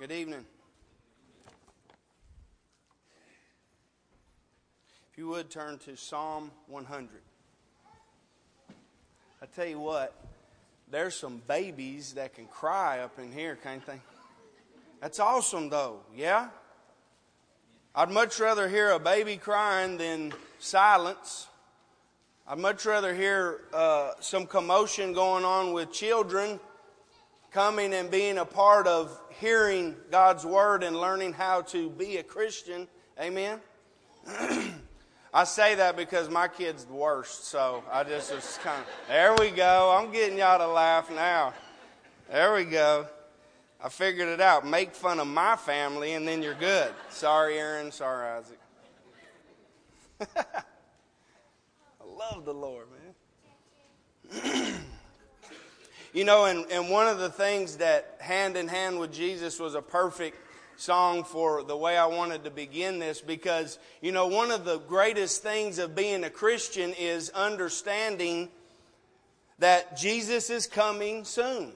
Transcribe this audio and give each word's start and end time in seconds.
Good 0.00 0.12
evening. 0.12 0.44
If 5.10 5.18
you 5.18 5.26
would 5.26 5.50
turn 5.50 5.78
to 5.78 5.96
Psalm 5.96 6.52
100. 6.68 7.08
I 9.42 9.46
tell 9.46 9.66
you 9.66 9.80
what, 9.80 10.14
there's 10.88 11.16
some 11.16 11.42
babies 11.48 12.12
that 12.12 12.32
can 12.36 12.46
cry 12.46 13.00
up 13.00 13.18
in 13.18 13.32
here, 13.32 13.56
can't 13.56 13.84
they? 13.86 14.00
That's 15.00 15.18
awesome, 15.18 15.68
though, 15.68 15.98
yeah? 16.14 16.50
I'd 17.92 18.12
much 18.12 18.38
rather 18.38 18.68
hear 18.68 18.92
a 18.92 19.00
baby 19.00 19.36
crying 19.36 19.98
than 19.98 20.32
silence. 20.60 21.48
I'd 22.46 22.58
much 22.58 22.86
rather 22.86 23.12
hear 23.12 23.62
uh, 23.74 24.12
some 24.20 24.46
commotion 24.46 25.12
going 25.12 25.44
on 25.44 25.72
with 25.72 25.90
children 25.90 26.60
coming 27.50 27.94
and 27.94 28.10
being 28.10 28.38
a 28.38 28.44
part 28.44 28.86
of 28.86 29.18
hearing 29.40 29.96
God's 30.10 30.44
word 30.44 30.82
and 30.82 30.96
learning 30.96 31.32
how 31.32 31.62
to 31.62 31.90
be 31.90 32.18
a 32.18 32.22
Christian. 32.22 32.88
Amen. 33.20 33.60
I 35.32 35.44
say 35.44 35.74
that 35.76 35.96
because 35.96 36.28
my 36.28 36.48
kid's 36.48 36.84
the 36.84 36.94
worst, 36.94 37.46
so 37.46 37.84
I 37.92 38.04
just 38.04 38.34
was 38.34 38.58
kind 38.62 38.80
of, 38.80 38.86
there 39.08 39.34
we 39.38 39.50
go. 39.50 39.96
I'm 39.96 40.10
getting 40.12 40.38
y'all 40.38 40.58
to 40.58 40.66
laugh 40.66 41.10
now. 41.10 41.54
There 42.30 42.54
we 42.54 42.64
go. 42.64 43.06
I 43.82 43.88
figured 43.88 44.28
it 44.28 44.40
out. 44.40 44.66
Make 44.66 44.94
fun 44.94 45.20
of 45.20 45.28
my 45.28 45.56
family 45.56 46.14
and 46.14 46.26
then 46.26 46.42
you're 46.42 46.54
good. 46.54 46.92
Sorry, 47.10 47.58
Aaron. 47.58 47.92
Sorry, 47.92 48.28
Isaac. 48.28 48.58
I 50.36 50.62
love 52.04 52.44
the 52.44 52.54
Lord, 52.54 52.86
man. 54.32 54.74
You 56.12 56.24
know, 56.24 56.46
and, 56.46 56.64
and 56.70 56.88
one 56.88 57.06
of 57.06 57.18
the 57.18 57.28
things 57.28 57.76
that 57.76 58.16
hand 58.20 58.56
in 58.56 58.66
hand 58.68 58.98
with 58.98 59.12
Jesus 59.12 59.60
was 59.60 59.74
a 59.74 59.82
perfect 59.82 60.38
song 60.78 61.22
for 61.22 61.62
the 61.62 61.76
way 61.76 61.98
I 61.98 62.06
wanted 62.06 62.44
to 62.44 62.50
begin 62.50 62.98
this 62.98 63.20
because, 63.20 63.78
you 64.00 64.12
know, 64.12 64.26
one 64.26 64.50
of 64.50 64.64
the 64.64 64.78
greatest 64.78 65.42
things 65.42 65.78
of 65.78 65.94
being 65.94 66.24
a 66.24 66.30
Christian 66.30 66.94
is 66.94 67.30
understanding 67.30 68.48
that 69.58 69.98
Jesus 69.98 70.50
is 70.50 70.66
coming 70.66 71.24
soon. 71.24 71.72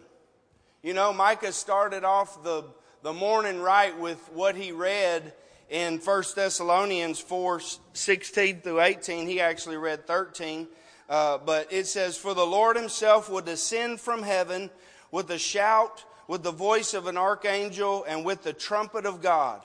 You 0.83 0.95
know, 0.95 1.13
Micah 1.13 1.53
started 1.53 2.05
off 2.05 2.43
the, 2.43 2.65
the 3.03 3.13
morning 3.13 3.61
right 3.61 3.99
with 3.99 4.19
what 4.33 4.57
he 4.57 4.73
read 4.73 5.35
in 5.69 5.99
1 5.99 6.25
Thessalonians 6.35 7.19
4 7.19 7.61
16 7.93 8.61
through 8.61 8.81
18. 8.81 9.27
He 9.27 9.41
actually 9.41 9.77
read 9.77 10.07
13. 10.07 10.69
Uh, 11.13 11.37
but 11.37 11.71
it 11.71 11.87
says, 11.87 12.17
For 12.17 12.33
the 12.33 12.47
Lord 12.47 12.75
himself 12.75 13.29
will 13.29 13.43
descend 13.43 14.01
from 14.01 14.23
heaven 14.23 14.71
with 15.11 15.31
a 15.31 15.37
shout, 15.37 16.07
with 16.27 16.43
the 16.43 16.51
voice 16.51 16.95
of 16.95 17.07
an 17.07 17.19
archangel, 17.19 18.03
and 18.09 18.25
with 18.25 18.43
the 18.43 18.55
trumpet 18.55 19.05
of 19.05 19.21
God. 19.21 19.61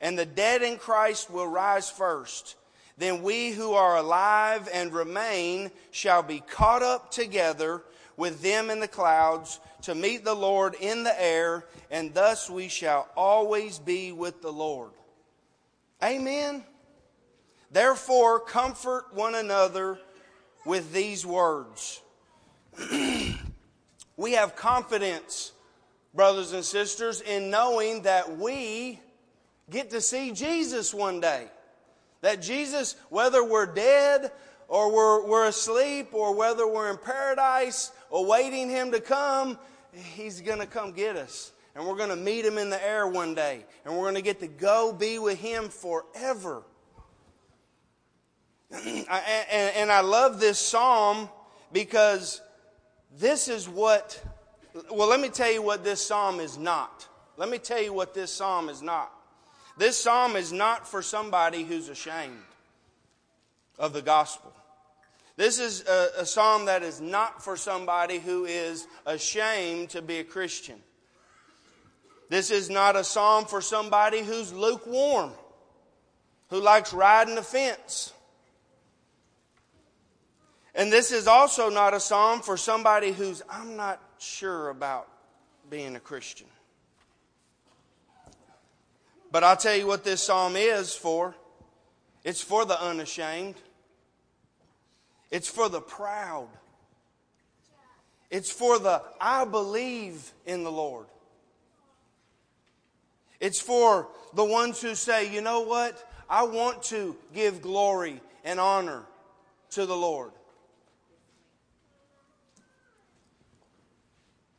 And 0.00 0.18
the 0.18 0.24
dead 0.24 0.62
in 0.62 0.78
Christ 0.78 1.30
will 1.30 1.48
rise 1.48 1.90
first. 1.90 2.56
Then 2.96 3.22
we 3.22 3.50
who 3.50 3.74
are 3.74 3.98
alive 3.98 4.70
and 4.72 4.90
remain 4.90 5.70
shall 5.90 6.22
be 6.22 6.40
caught 6.40 6.82
up 6.82 7.10
together 7.10 7.82
with 8.16 8.40
them 8.40 8.70
in 8.70 8.80
the 8.80 8.88
clouds 8.88 9.60
to 9.82 9.94
meet 9.94 10.24
the 10.24 10.34
Lord 10.34 10.76
in 10.80 11.02
the 11.02 11.22
air, 11.22 11.66
and 11.90 12.14
thus 12.14 12.48
we 12.48 12.68
shall 12.68 13.06
always 13.14 13.78
be 13.78 14.12
with 14.12 14.40
the 14.40 14.50
Lord. 14.50 14.92
Amen. 16.02 16.64
Therefore, 17.70 18.40
comfort 18.40 19.08
one 19.12 19.34
another 19.34 19.98
with 20.66 20.92
these 20.92 21.24
words. 21.24 22.02
we 24.16 24.32
have 24.32 24.56
confidence, 24.56 25.52
brothers 26.12 26.52
and 26.52 26.64
sisters, 26.64 27.22
in 27.22 27.48
knowing 27.48 28.02
that 28.02 28.36
we 28.36 29.00
get 29.70 29.90
to 29.90 30.00
see 30.00 30.32
Jesus 30.32 30.92
one 30.92 31.20
day. 31.20 31.46
That 32.20 32.42
Jesus, 32.42 32.96
whether 33.08 33.44
we're 33.44 33.72
dead 33.72 34.32
or 34.68 34.92
we're, 34.92 35.26
we're 35.26 35.46
asleep 35.46 36.08
or 36.12 36.34
whether 36.34 36.66
we're 36.66 36.90
in 36.90 36.98
paradise 36.98 37.92
awaiting 38.10 38.68
Him 38.68 38.90
to 38.92 39.00
come, 39.00 39.58
He's 39.92 40.40
going 40.40 40.58
to 40.58 40.66
come 40.66 40.92
get 40.92 41.16
us. 41.16 41.52
And 41.74 41.86
we're 41.86 41.96
going 41.96 42.10
to 42.10 42.16
meet 42.16 42.44
Him 42.44 42.58
in 42.58 42.70
the 42.70 42.84
air 42.84 43.06
one 43.06 43.34
day. 43.34 43.64
And 43.84 43.94
we're 43.94 44.04
going 44.04 44.14
to 44.14 44.22
get 44.22 44.40
to 44.40 44.48
go 44.48 44.92
be 44.92 45.18
with 45.18 45.38
Him 45.38 45.68
forever. 45.68 46.64
and 48.72 49.90
I 49.90 50.00
love 50.00 50.40
this 50.40 50.58
psalm 50.58 51.28
because 51.72 52.40
this 53.18 53.48
is 53.48 53.68
what, 53.68 54.22
well, 54.90 55.08
let 55.08 55.20
me 55.20 55.28
tell 55.28 55.50
you 55.50 55.62
what 55.62 55.84
this 55.84 56.04
psalm 56.04 56.40
is 56.40 56.58
not. 56.58 57.08
Let 57.36 57.48
me 57.48 57.58
tell 57.58 57.80
you 57.80 57.92
what 57.92 58.14
this 58.14 58.32
psalm 58.32 58.68
is 58.68 58.82
not. 58.82 59.12
This 59.78 59.98
psalm 59.98 60.36
is 60.36 60.52
not 60.52 60.88
for 60.88 61.02
somebody 61.02 61.62
who's 61.62 61.88
ashamed 61.88 62.36
of 63.78 63.92
the 63.92 64.02
gospel. 64.02 64.52
This 65.36 65.58
is 65.58 65.86
a, 65.86 66.20
a, 66.20 66.26
psalm 66.26 66.64
that 66.64 66.82
is 66.82 66.98
not 66.98 67.44
for 67.44 67.58
somebody 67.58 68.18
who 68.18 68.46
is 68.46 68.86
ashamed 69.04 69.90
to 69.90 70.00
be 70.00 70.18
a 70.18 70.24
Christian. 70.24 70.76
This 72.30 72.50
is 72.50 72.70
not 72.70 72.96
a 72.96 73.04
psalm 73.04 73.44
for 73.44 73.60
somebody 73.60 74.22
who's 74.22 74.52
lukewarm, 74.52 75.32
who 76.48 76.60
likes 76.60 76.94
riding 76.94 77.34
the 77.34 77.42
fence. 77.42 78.14
And 80.76 80.92
this 80.92 81.10
is 81.10 81.26
also 81.26 81.70
not 81.70 81.94
a 81.94 82.00
psalm 82.00 82.42
for 82.42 82.58
somebody 82.58 83.10
who's, 83.10 83.42
I'm 83.48 83.76
not 83.76 83.98
sure 84.18 84.68
about 84.68 85.08
being 85.70 85.96
a 85.96 86.00
Christian. 86.00 86.46
But 89.32 89.42
I'll 89.42 89.56
tell 89.56 89.74
you 89.74 89.86
what 89.86 90.04
this 90.04 90.22
psalm 90.22 90.54
is 90.54 90.94
for 90.94 91.34
it's 92.24 92.42
for 92.42 92.64
the 92.64 92.80
unashamed, 92.80 93.54
it's 95.30 95.48
for 95.48 95.68
the 95.68 95.80
proud, 95.80 96.48
it's 98.30 98.50
for 98.50 98.78
the 98.78 99.00
I 99.20 99.44
believe 99.44 100.32
in 100.44 100.62
the 100.62 100.72
Lord. 100.72 101.06
It's 103.38 103.60
for 103.60 104.08
the 104.34 104.44
ones 104.44 104.80
who 104.82 104.94
say, 104.94 105.32
you 105.32 105.40
know 105.40 105.60
what? 105.60 106.02
I 106.28 106.42
want 106.44 106.82
to 106.84 107.16
give 107.34 107.62
glory 107.62 108.20
and 108.44 108.58
honor 108.58 109.04
to 109.70 109.86
the 109.86 109.96
Lord. 109.96 110.32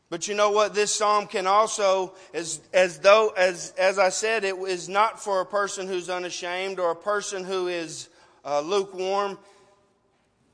But 0.10 0.28
you 0.28 0.36
know 0.36 0.52
what? 0.52 0.74
This 0.74 0.96
psalm 0.96 1.28
can 1.28 1.48
also, 1.48 2.14
as, 2.34 2.62
as 2.74 3.00
though, 3.00 3.30
as, 3.38 3.74
as 3.78 4.00
I 4.00 4.10
said, 4.10 4.46
it 4.46 4.56
is 4.56 4.88
not 4.88 5.22
for 5.22 5.42
a 5.42 5.46
person 5.46 5.88
who's 5.88 6.10
unashamed 6.10 6.80
or 6.80 6.92
a 6.92 6.96
person 6.96 7.44
who 7.44 7.68
is 7.68 8.08
uh, 8.46 8.62
lukewarm. 8.62 9.38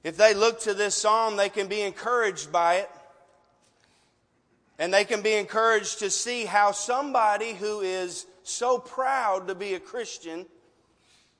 If 0.03 0.18
they 0.18 0.34
look 0.34 0.62
to 0.62 0.74
this 0.74 0.96
psalm, 0.96 1.38
they 1.38 1.50
can 1.50 1.68
be 1.68 1.81
encouraged 1.81 2.52
by 2.52 2.75
it. 2.78 2.90
And 4.80 4.91
they 4.91 5.06
can 5.06 5.22
be 5.22 5.34
encouraged 5.34 6.00
to 6.00 6.09
see 6.09 6.46
how 6.46 6.72
somebody 6.72 7.53
who 7.53 7.81
is 7.81 8.25
so 8.41 8.80
proud 8.80 9.47
to 9.47 9.56
be 9.56 9.75
a 9.75 9.80
Christian 9.80 10.47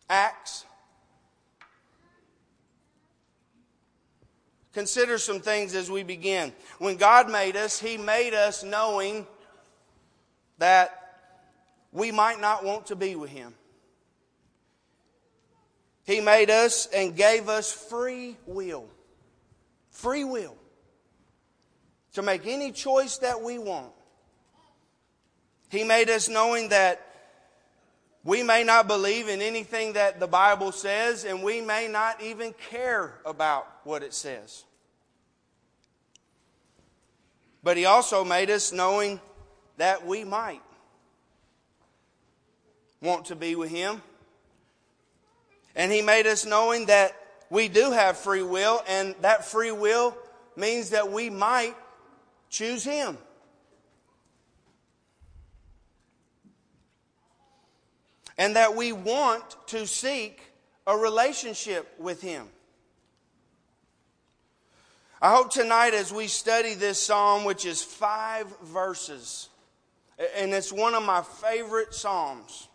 acts. 0.07 0.66
Consider 4.73 5.19
some 5.19 5.39
things 5.39 5.75
as 5.75 5.89
we 5.89 6.03
begin. 6.03 6.51
When 6.79 6.97
God 6.97 7.29
made 7.29 7.56
us, 7.56 7.79
He 7.79 7.97
made 7.97 8.34
us 8.34 8.63
knowing 8.63 9.28
that 10.57 11.00
we 11.91 12.11
might 12.11 12.41
not 12.41 12.63
want 12.63 12.88
to 12.88 12.95
be 12.95 13.16
with 13.16 13.29
Him. 13.29 13.53
He 16.06 16.19
made 16.19 16.50
us 16.50 16.88
and 16.88 17.16
gave 17.16 17.50
us 17.50 17.72
free 17.72 18.35
will. 18.45 18.88
Free 19.91 20.23
will. 20.23 20.56
To 22.13 22.22
make 22.22 22.45
any 22.45 22.72
choice 22.72 23.19
that 23.19 23.41
we 23.41 23.57
want. 23.59 23.91
He 25.69 25.83
made 25.83 26.09
us 26.09 26.27
knowing 26.27 26.69
that 26.69 27.12
we 28.24 28.42
may 28.42 28.64
not 28.64 28.88
believe 28.88 29.28
in 29.28 29.42
anything 29.42 29.94
that 29.94 30.20
the 30.20 30.28
Bible 30.28 30.72
says, 30.72 31.25
and 31.25 31.44
we 31.44 31.60
may 31.60 31.88
not 31.90 32.22
even 32.22 32.54
care 32.70 33.16
about 33.25 33.68
what 33.84 34.02
it 34.02 34.14
says. 34.14 34.64
But 37.64 37.75
He 37.75 37.86
also 37.86 38.24
made 38.24 38.50
us 38.50 38.72
knowing 38.72 39.20
that 39.78 40.06
we 40.06 40.24
might 40.24 40.62
want 43.02 43.25
to 43.25 43.36
be 43.36 43.56
with 43.56 43.70
Him. 43.70 44.02
And 45.75 45.92
He 45.92 46.02
made 46.02 46.25
us 46.25 46.46
knowing 46.46 46.86
that 46.86 47.16
we 47.50 47.68
do 47.68 47.92
have 47.92 48.18
free 48.18 48.42
will, 48.42 48.81
and 48.88 49.16
that 49.22 49.46
free 49.46 49.72
will 49.72 50.16
means 50.56 50.92
that 50.92 51.12
we 51.12 51.30
might 51.30 51.75
choose 52.50 52.86
Him. 52.86 53.18
And 58.38 58.56
that 58.56 58.75
we 58.75 58.91
want 58.91 59.44
to 59.68 59.85
seek 59.85 60.41
a 60.88 60.97
relationship 60.97 61.94
with 62.00 62.21
Him. 62.21 62.47
I 65.21 65.33
hope 65.33 65.51
tonight, 65.51 65.94
as 65.94 66.12
we 66.12 66.27
study 66.27 66.74
this 66.74 67.00
psalm, 67.00 67.45
which 67.45 67.65
is 67.65 67.81
five 67.81 68.47
verses, 68.62 69.47
and 70.38 70.53
it's 70.53 70.71
one 70.71 70.94
of 70.95 71.03
my 71.03 71.21
favorite 71.21 71.94
Psalms. 71.94 72.68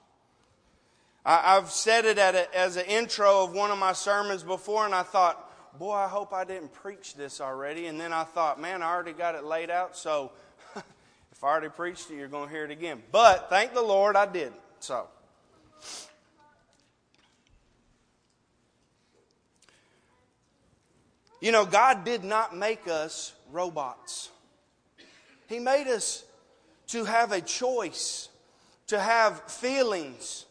I, 1.26 1.56
have 1.56 1.70
said 1.70 2.06
it 2.06 2.16
a, 2.16 2.56
as 2.56 2.76
an 2.76 2.87
intro 2.87 3.44
of 3.44 3.52
one 3.52 3.70
of 3.70 3.78
my 3.78 3.93
sermons 3.93 4.43
before, 4.43 4.87
and 4.87 4.94
I 4.94 5.02
thought, 5.02 5.78
boy, 5.78 5.93
I 5.93 6.08
hope 6.08 6.32
I 6.32 6.44
didn't 6.44 6.72
preach 6.72 7.14
this 7.14 7.40
already. 7.40 7.87
And 7.87 8.00
then 8.00 8.14
I 8.14 8.25
thought, 8.25 8.58
man, 8.58 8.82
I 8.82 8.90
already 8.90 9.12
got 9.12 9.34
it 9.34 9.44
laid 9.44 9.70
out, 9.70 9.94
so 9.94 10.32
if 10.76 11.44
I 11.44 11.49
already 11.49 11.69
preached 11.69 12.11
it, 12.11 12.16
you're 12.16 12.28
going 12.28 12.49
to 12.49 12.54
hear 12.54 12.64
it 12.64 12.70
again. 12.70 13.02
But 13.12 13.50
thank 13.50 13.75
the 13.75 13.82
Lord 13.82 14.16
I 14.16 14.25
didn't. 14.25 14.56
So. 14.81 15.06
You 21.40 21.52
know, 21.52 21.64
God 21.64 22.04
did 22.04 22.25
not 22.25 22.56
make 22.56 22.88
us 22.88 23.32
robots. 23.52 24.30
He 25.46 25.58
made 25.58 25.86
us 25.86 26.25
to 26.88 27.04
have 27.04 27.32
a 27.32 27.40
choice, 27.40 28.28
to 28.88 28.98
have 28.98 29.40
feelings, 29.50 30.46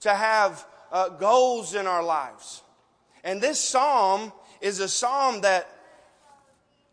to 0.00 0.14
have 0.14 0.64
uh, 0.92 1.08
goals 1.08 1.74
in 1.74 1.86
our 1.86 2.02
lives. 2.02 2.62
And 3.24 3.40
this 3.40 3.58
psalm 3.60 4.32
is 4.60 4.80
a 4.80 4.88
psalm 4.88 5.40
that 5.40 5.68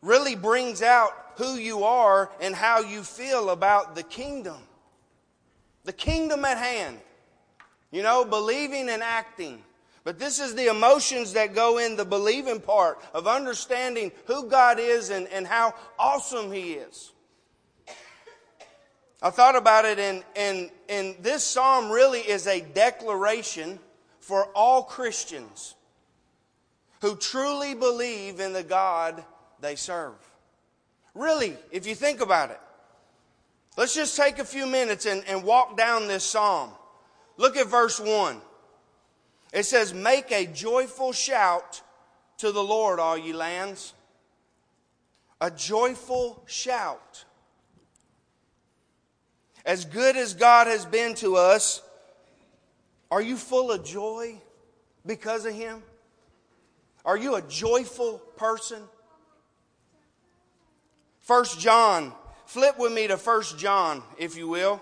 really 0.02 0.36
brings 0.36 0.82
out 0.82 1.12
who 1.38 1.56
you 1.56 1.84
are 1.84 2.32
and 2.42 2.56
how 2.56 2.80
you 2.82 3.04
feel 3.04 3.50
about 3.50 3.96
the 3.96 4.04
kingdom. 4.04 4.58
The 5.84 5.94
kingdom 5.94 6.46
at 6.46 6.58
hand. 6.58 7.00
You 7.92 8.04
know, 8.04 8.26
believing 8.26 8.90
and 8.90 9.02
acting. 9.02 9.62
But 10.04 10.20
this 10.20 10.40
is 10.40 10.54
the 10.54 10.68
emotions 10.68 11.34
that 11.34 11.56
go 11.56 11.80
in 11.80 11.96
the 11.96 12.06
believing 12.06 12.62
part 12.62 13.02
of 13.14 13.28
understanding 13.28 14.12
who 14.26 14.48
God 14.48 14.80
is 14.80 15.10
and, 15.10 15.28
and 15.30 15.48
how 15.48 15.74
awesome 15.98 16.52
He 16.52 16.74
is. 16.74 17.12
I 19.22 19.32
thought 19.32 19.56
about 19.56 19.86
it, 19.86 19.98
and, 19.98 20.24
and, 20.36 20.70
and 20.88 21.16
this 21.22 21.44
psalm 21.44 21.90
really 21.90 22.20
is 22.20 22.46
a 22.46 22.62
declaration 22.62 23.80
for 24.20 24.46
all 24.56 24.84
Christians 24.84 25.74
who 27.02 27.16
truly 27.16 27.74
believe 27.74 28.40
in 28.40 28.54
the 28.54 28.64
God 28.64 29.24
they 29.62 29.76
serve. 29.76 30.14
Really, 31.16 31.58
if 31.72 31.88
you 31.88 31.96
think 31.96 32.22
about 32.22 32.52
it, 32.52 32.60
let's 33.78 33.96
just 33.96 34.16
take 34.16 34.38
a 34.38 34.46
few 34.46 34.68
minutes 34.68 35.08
and, 35.08 35.24
and 35.28 35.44
walk 35.44 35.78
down 35.78 36.08
this 36.08 36.24
psalm. 36.24 36.70
Look 37.38 37.58
at 37.58 37.68
verse 37.68 38.00
1. 38.00 38.42
It 39.54 39.64
says, 39.64 39.94
Make 39.94 40.32
a 40.32 40.46
joyful 40.46 41.12
shout 41.12 41.82
to 42.38 42.52
the 42.52 42.64
Lord, 42.64 43.00
all 43.00 43.18
ye 43.18 43.34
lands. 43.34 43.94
A 45.42 45.52
joyful 45.52 46.44
shout. 46.46 47.26
As 49.66 49.86
good 49.86 50.16
as 50.16 50.34
God 50.34 50.68
has 50.68 50.86
been 50.86 51.16
to 51.16 51.36
us, 51.36 51.82
are 53.10 53.22
you 53.22 53.36
full 53.36 53.72
of 53.72 53.84
joy 53.84 54.40
because 55.06 55.46
of 55.46 55.54
Him? 55.54 55.82
Are 57.04 57.18
you 57.18 57.36
a 57.36 57.42
joyful 57.42 58.20
person? 58.38 58.82
First 61.22 61.60
John, 61.60 62.14
flip 62.46 62.78
with 62.78 62.94
me 62.94 63.08
to 63.08 63.18
First 63.18 63.58
John, 63.58 64.04
if 64.18 64.38
you 64.38 64.48
will. 64.48 64.82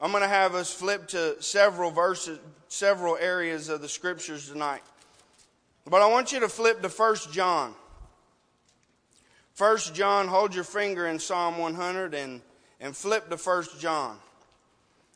I'm 0.00 0.12
going 0.12 0.22
to 0.22 0.28
have 0.28 0.54
us 0.54 0.72
flip 0.72 1.08
to 1.08 1.42
several 1.42 1.90
verses, 1.90 2.38
several 2.68 3.18
areas 3.18 3.68
of 3.68 3.82
the 3.82 3.88
scriptures 3.88 4.48
tonight. 4.48 4.82
But 5.86 6.00
I 6.00 6.06
want 6.06 6.32
you 6.32 6.40
to 6.40 6.48
flip 6.48 6.80
to 6.80 6.88
1 6.88 7.16
John. 7.32 7.74
1 9.58 9.78
John, 9.92 10.28
hold 10.28 10.54
your 10.54 10.64
finger 10.64 11.06
in 11.06 11.18
Psalm 11.18 11.58
100 11.58 12.14
and, 12.14 12.40
and 12.80 12.96
flip 12.96 13.28
to 13.28 13.36
1 13.36 13.64
John. 13.78 14.16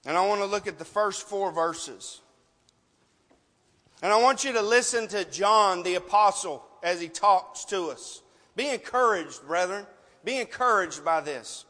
And 0.04 0.19
I 0.19 0.26
want 0.26 0.42
to 0.42 0.46
look 0.46 0.66
at 0.66 0.78
the 0.78 0.84
first 0.84 1.26
four 1.26 1.50
verses. 1.50 2.20
And 4.02 4.12
I 4.12 4.20
want 4.20 4.44
you 4.44 4.52
to 4.52 4.60
listen 4.60 5.08
to 5.08 5.25
John 5.25 5.82
the 5.82 5.94
apostle 5.94 6.62
as 6.82 7.00
he 7.00 7.08
talks 7.08 7.64
to 7.66 7.87
us. 7.87 8.20
Be 8.54 8.69
encouraged, 8.69 9.46
brethren. 9.46 9.87
Be 10.25 10.38
encouraged 10.38 11.02
by 11.02 11.22
this. 11.22 11.64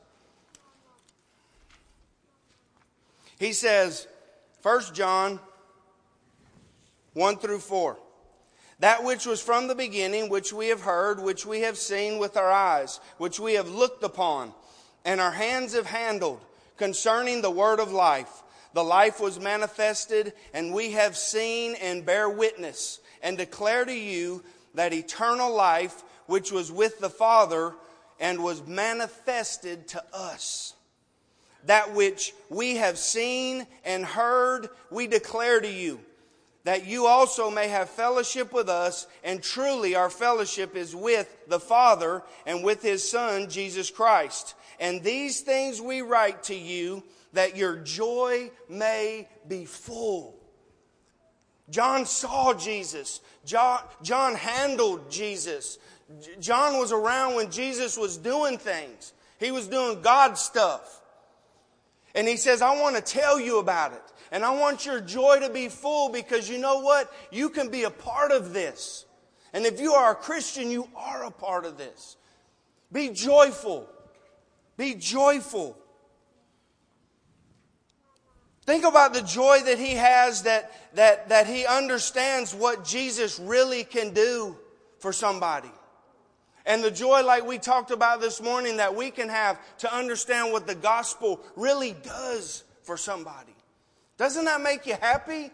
He 3.38 3.52
says, 3.52 4.06
1 4.62 4.94
John 4.94 5.40
1 7.14 7.36
through 7.36 7.60
4. 7.60 7.98
That 8.81 9.04
which 9.04 9.25
was 9.25 9.40
from 9.40 9.69
the 9.69 9.75
beginning, 9.75 10.28
which 10.28 10.52
we 10.52 10.69
have 10.69 10.81
heard, 10.81 11.20
which 11.20 11.46
we 11.46 11.60
have 11.60 11.78
seen 11.78 12.19
with 12.19 12.36
our 12.36 12.50
eyes, 12.50 13.00
which 13.19 13.38
we 13.38 13.54
have 13.54 13.69
looked 13.69 14.02
upon, 14.02 14.52
and 15.04 15.20
our 15.20 15.31
hands 15.31 15.75
have 15.75 15.86
handled, 15.86 16.44
concerning 16.76 17.40
the 17.40 17.50
word 17.50 17.78
of 17.78 17.92
life. 17.92 18.42
The 18.75 18.82
life 18.82 19.20
was 19.20 19.38
manifested, 19.38 20.32
and 20.52 20.75
we 20.75 20.90
have 20.92 21.16
seen 21.16 21.76
and 21.76 22.04
bear 22.04 22.28
witness, 22.28 22.98
and 23.22 23.38
declare 23.38 23.84
to 23.84 23.94
you 23.94 24.42
that 24.75 24.92
eternal 24.92 25.54
life, 25.54 26.02
which 26.26 26.50
was 26.50 26.72
with 26.72 26.98
the 26.98 27.10
Father, 27.10 27.75
and 28.19 28.42
was 28.42 28.66
manifested 28.66 29.86
to 29.88 30.02
us. 30.12 30.74
That 31.66 31.94
which 31.94 32.34
we 32.50 32.76
have 32.76 32.99
seen 32.99 33.66
and 33.84 34.05
heard, 34.05 34.69
we 34.90 35.06
declare 35.06 35.61
to 35.61 35.69
you 35.69 36.00
that 36.64 36.87
you 36.87 37.06
also 37.06 37.50
may 37.50 37.69
have 37.69 37.90
fellowship 37.90 38.52
with 38.52 38.70
us, 38.70 39.06
and 39.22 39.43
truly 39.43 39.94
our 39.94 40.08
fellowship 40.08 40.75
is 40.75 40.96
with 40.96 41.34
the 41.46 41.61
Father 41.61 42.22
and 42.46 42.64
with 42.64 42.82
His 42.82 43.08
Son, 43.08 43.50
Jesus 43.50 43.90
Christ. 43.90 44.55
And 44.81 45.02
these 45.02 45.43
things 45.43 45.81
we 45.81 46.00
write 46.00 46.44
to 46.44 46.55
you 46.55 47.02
that 47.34 47.56
your 47.56 47.76
joy 47.76 48.50
may 48.69 49.28
be 49.46 49.67
full. 49.67 50.37
John 51.69 52.06
saw 52.06 52.55
Jesus. 52.55 53.20
John, 53.44 54.34
handled 54.34 55.10
Jesus. 55.10 55.78
John 56.40 56.78
was 56.78 56.93
around 56.93 57.34
when 57.34 57.50
Jesus 57.50 57.96
was 57.96 58.17
doing 58.17 58.56
things. 58.56 59.12
He 59.38 59.50
was 59.50 59.69
doing 59.69 60.00
God 60.00 60.38
stuff. 60.38 61.02
And 62.14 62.28
he 62.28 62.37
says, 62.37 62.62
I 62.62 62.81
want 62.81 62.96
to 62.96 63.02
tell 63.02 63.40
you 63.40 63.58
about 63.58 63.93
it. 63.93 64.02
And 64.31 64.44
I 64.44 64.50
want 64.50 64.87
your 64.87 65.00
joy 65.00 65.40
to 65.40 65.50
be 65.50 65.69
full 65.69 66.11
because 66.11 66.49
you 66.49 66.58
know 66.58 66.81
what? 66.81 67.12
You 67.31 67.50
can 67.50 67.70
be 67.70 67.84
a 67.84 67.90
part 67.90 68.32
of 68.32 68.52
this. 68.52 69.05
And 69.52 69.64
if 69.64 69.81
you 69.81 69.93
are 69.93 70.12
a 70.12 70.16
Christian, 70.16 70.70
you 70.70 70.88
are 70.96 71.25
a 71.25 71.31
part 71.31 71.64
of 71.64 71.78
this. 71.78 72.16
Be 72.90 73.11
joyful. 73.11 73.88
Be 74.76 74.94
joyful. 74.94 75.76
Think 78.67 78.84
about 78.84 79.12
the 79.12 79.22
joy 79.22 79.60
that 79.67 79.79
he 79.79 79.93
has 79.93 80.43
that, 80.43 80.72
that, 80.94 81.29
that 81.29 81.46
he 81.46 81.67
understands 81.67 82.55
what 82.55 82.84
Jesus 82.84 83.39
really 83.39 83.84
can 83.84 84.15
do 84.15 84.56
for 84.98 85.12
somebody. 85.12 85.70
And 86.67 86.83
the 86.83 86.91
joy, 86.91 87.23
like 87.23 87.47
we 87.47 87.59
talked 87.59 87.91
about 87.91 88.21
this 88.21 88.41
morning, 88.41 88.79
that 88.79 88.94
we 88.94 89.11
can 89.11 89.29
have 89.29 89.61
to 89.79 89.94
understand 89.94 90.53
what 90.53 90.67
the 90.67 90.75
gospel 90.75 91.41
really 91.56 91.94
does 92.03 92.65
for 92.83 92.97
somebody. 92.97 93.55
Doesn't 94.17 94.44
that 94.47 94.61
make 94.61 94.87
you 94.87 94.97
happy? 95.01 95.51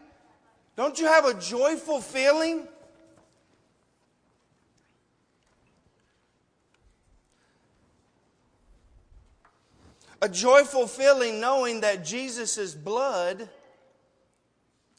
Don't 0.76 0.98
you 0.98 1.06
have 1.06 1.24
a 1.24 1.34
joyful 1.34 2.00
feeling? 2.00 2.68
A 10.22 10.28
joyful 10.28 10.86
feeling 10.86 11.40
knowing 11.40 11.80
that 11.80 12.04
Jesus' 12.04 12.74
blood 12.74 13.48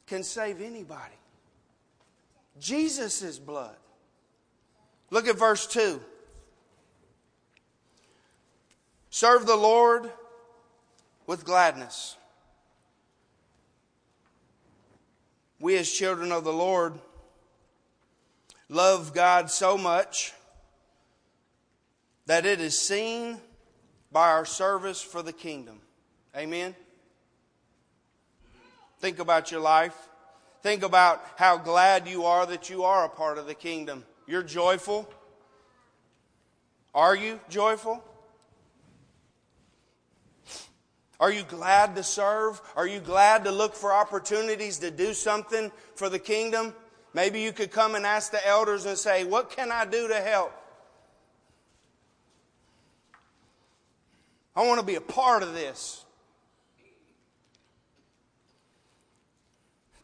can 0.07 0.23
save 0.23 0.61
anybody. 0.61 1.13
Jesus' 2.59 3.39
blood. 3.39 3.75
Look 5.11 5.27
at 5.27 5.37
verse 5.37 5.67
2. 5.67 6.01
Serve 9.11 9.45
the 9.45 9.55
Lord 9.55 10.09
with 11.27 11.45
gladness. 11.45 12.15
we 15.61 15.77
as 15.77 15.89
children 15.89 16.31
of 16.31 16.43
the 16.43 16.51
Lord 16.51 16.93
love 18.67 19.13
God 19.13 19.51
so 19.51 19.77
much 19.77 20.33
that 22.25 22.45
it 22.45 22.59
is 22.59 22.77
seen 22.77 23.37
by 24.11 24.29
our 24.29 24.45
service 24.45 25.01
for 25.01 25.21
the 25.21 25.33
kingdom. 25.33 25.79
Amen. 26.35 26.75
Think 28.99 29.19
about 29.19 29.51
your 29.51 29.61
life. 29.61 29.95
Think 30.63 30.83
about 30.83 31.23
how 31.37 31.57
glad 31.57 32.07
you 32.07 32.25
are 32.25 32.45
that 32.45 32.69
you 32.69 32.83
are 32.83 33.05
a 33.05 33.09
part 33.09 33.37
of 33.37 33.45
the 33.45 33.55
kingdom. 33.55 34.03
You're 34.31 34.43
joyful? 34.43 35.11
Are 36.95 37.17
you 37.17 37.41
joyful? 37.49 38.01
Are 41.19 41.29
you 41.29 41.43
glad 41.43 41.97
to 41.97 42.03
serve? 42.03 42.61
Are 42.77 42.87
you 42.87 43.01
glad 43.01 43.43
to 43.43 43.51
look 43.51 43.75
for 43.75 43.91
opportunities 43.91 44.77
to 44.77 44.89
do 44.89 45.13
something 45.13 45.69
for 45.95 46.07
the 46.07 46.17
kingdom? 46.17 46.73
Maybe 47.13 47.41
you 47.41 47.51
could 47.51 47.71
come 47.71 47.93
and 47.93 48.05
ask 48.05 48.31
the 48.31 48.47
elders 48.47 48.85
and 48.85 48.97
say, 48.97 49.25
What 49.25 49.49
can 49.49 49.69
I 49.69 49.83
do 49.83 50.07
to 50.07 50.21
help? 50.21 50.53
I 54.55 54.65
want 54.65 54.79
to 54.79 54.85
be 54.85 54.95
a 54.95 55.01
part 55.01 55.43
of 55.43 55.53
this. 55.53 56.05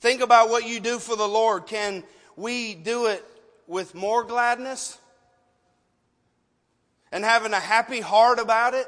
Think 0.01 0.19
about 0.19 0.49
what 0.49 0.67
you 0.67 0.81
do 0.81 0.99
for 0.99 1.15
the 1.15 1.25
Lord. 1.29 1.65
Can 1.65 2.03
we 2.35 2.75
do 2.75 3.05
it 3.05 3.23
with 3.67 3.93
more 3.93 4.23
gladness? 4.23 4.97
And 7.11 7.23
having 7.23 7.53
a 7.53 7.59
happy 7.59 8.01
heart 8.01 8.39
about 8.39 8.73
it? 8.73 8.87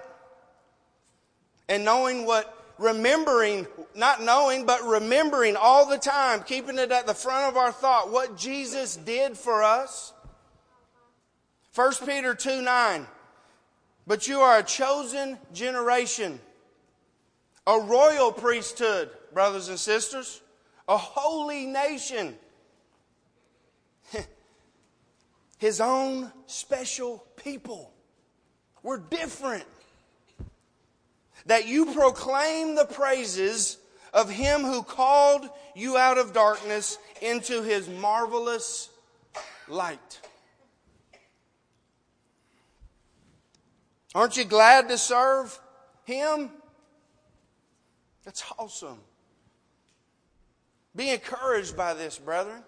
And 1.67 1.85
knowing 1.85 2.25
what, 2.25 2.55
remembering, 2.79 3.67
not 3.93 4.23
knowing, 4.23 4.65
but 4.65 4.83
remembering 4.83 5.55
all 5.55 5.85
the 5.85 5.97
time, 5.97 6.41
keeping 6.43 6.79
it 6.79 6.91
at 6.91 7.05
the 7.05 7.13
front 7.13 7.49
of 7.49 7.57
our 7.57 7.71
thought, 7.71 8.11
what 8.11 8.37
Jesus 8.37 8.95
did 8.95 9.37
for 9.37 9.61
us? 9.63 10.13
1 11.75 11.93
Peter 12.05 12.33
2 12.33 12.61
9. 12.61 13.05
But 14.07 14.27
you 14.27 14.39
are 14.39 14.57
a 14.57 14.63
chosen 14.63 15.37
generation, 15.53 16.39
a 17.67 17.79
royal 17.79 18.31
priesthood, 18.31 19.11
brothers 19.33 19.67
and 19.69 19.79
sisters, 19.79 20.41
a 20.87 20.97
holy 20.97 21.67
nation, 21.67 22.35
his 25.59 25.79
own 25.79 26.31
special 26.47 27.23
people. 27.35 27.93
We're 28.81 28.97
different. 28.97 29.65
That 31.45 31.67
you 31.67 31.93
proclaim 31.93 32.75
the 32.75 32.85
praises 32.85 33.77
of 34.13 34.29
him 34.29 34.61
who 34.61 34.81
called 34.81 35.47
you 35.75 35.97
out 35.97 36.17
of 36.17 36.33
darkness 36.33 36.97
into 37.21 37.61
his 37.61 37.87
marvelous 37.87 38.89
light. 39.67 40.19
Aren't 44.15 44.37
you 44.37 44.45
glad 44.45 44.89
to 44.89 44.97
serve 44.97 45.59
Him? 46.05 46.49
That's 48.23 48.43
awesome. 48.57 48.99
Be 50.95 51.11
encouraged 51.11 51.77
by 51.77 51.93
this, 51.93 52.17
brethren. 52.17 52.63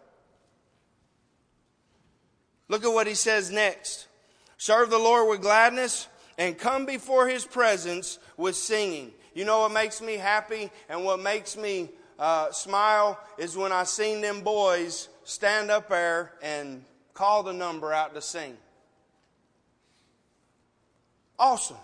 Look 2.71 2.85
at 2.85 2.93
what 2.93 3.05
he 3.05 3.15
says 3.15 3.51
next. 3.51 4.07
Serve 4.57 4.89
the 4.89 4.97
Lord 4.97 5.27
with 5.27 5.41
gladness 5.41 6.07
and 6.37 6.57
come 6.57 6.85
before 6.85 7.27
his 7.27 7.43
presence 7.43 8.17
with 8.37 8.55
singing. 8.55 9.11
You 9.33 9.43
know 9.43 9.59
what 9.59 9.73
makes 9.73 10.01
me 10.01 10.13
happy 10.13 10.71
and 10.87 11.03
what 11.03 11.19
makes 11.19 11.57
me 11.57 11.89
uh, 12.17 12.49
smile 12.53 13.19
is 13.37 13.57
when 13.57 13.73
I 13.73 13.83
seen 13.83 14.21
them 14.21 14.39
boys 14.39 15.09
stand 15.25 15.69
up 15.69 15.89
there 15.89 16.31
and 16.41 16.85
call 17.13 17.43
the 17.43 17.51
number 17.51 17.91
out 17.91 18.15
to 18.15 18.21
sing. 18.21 18.55
Awesome. 21.37 21.75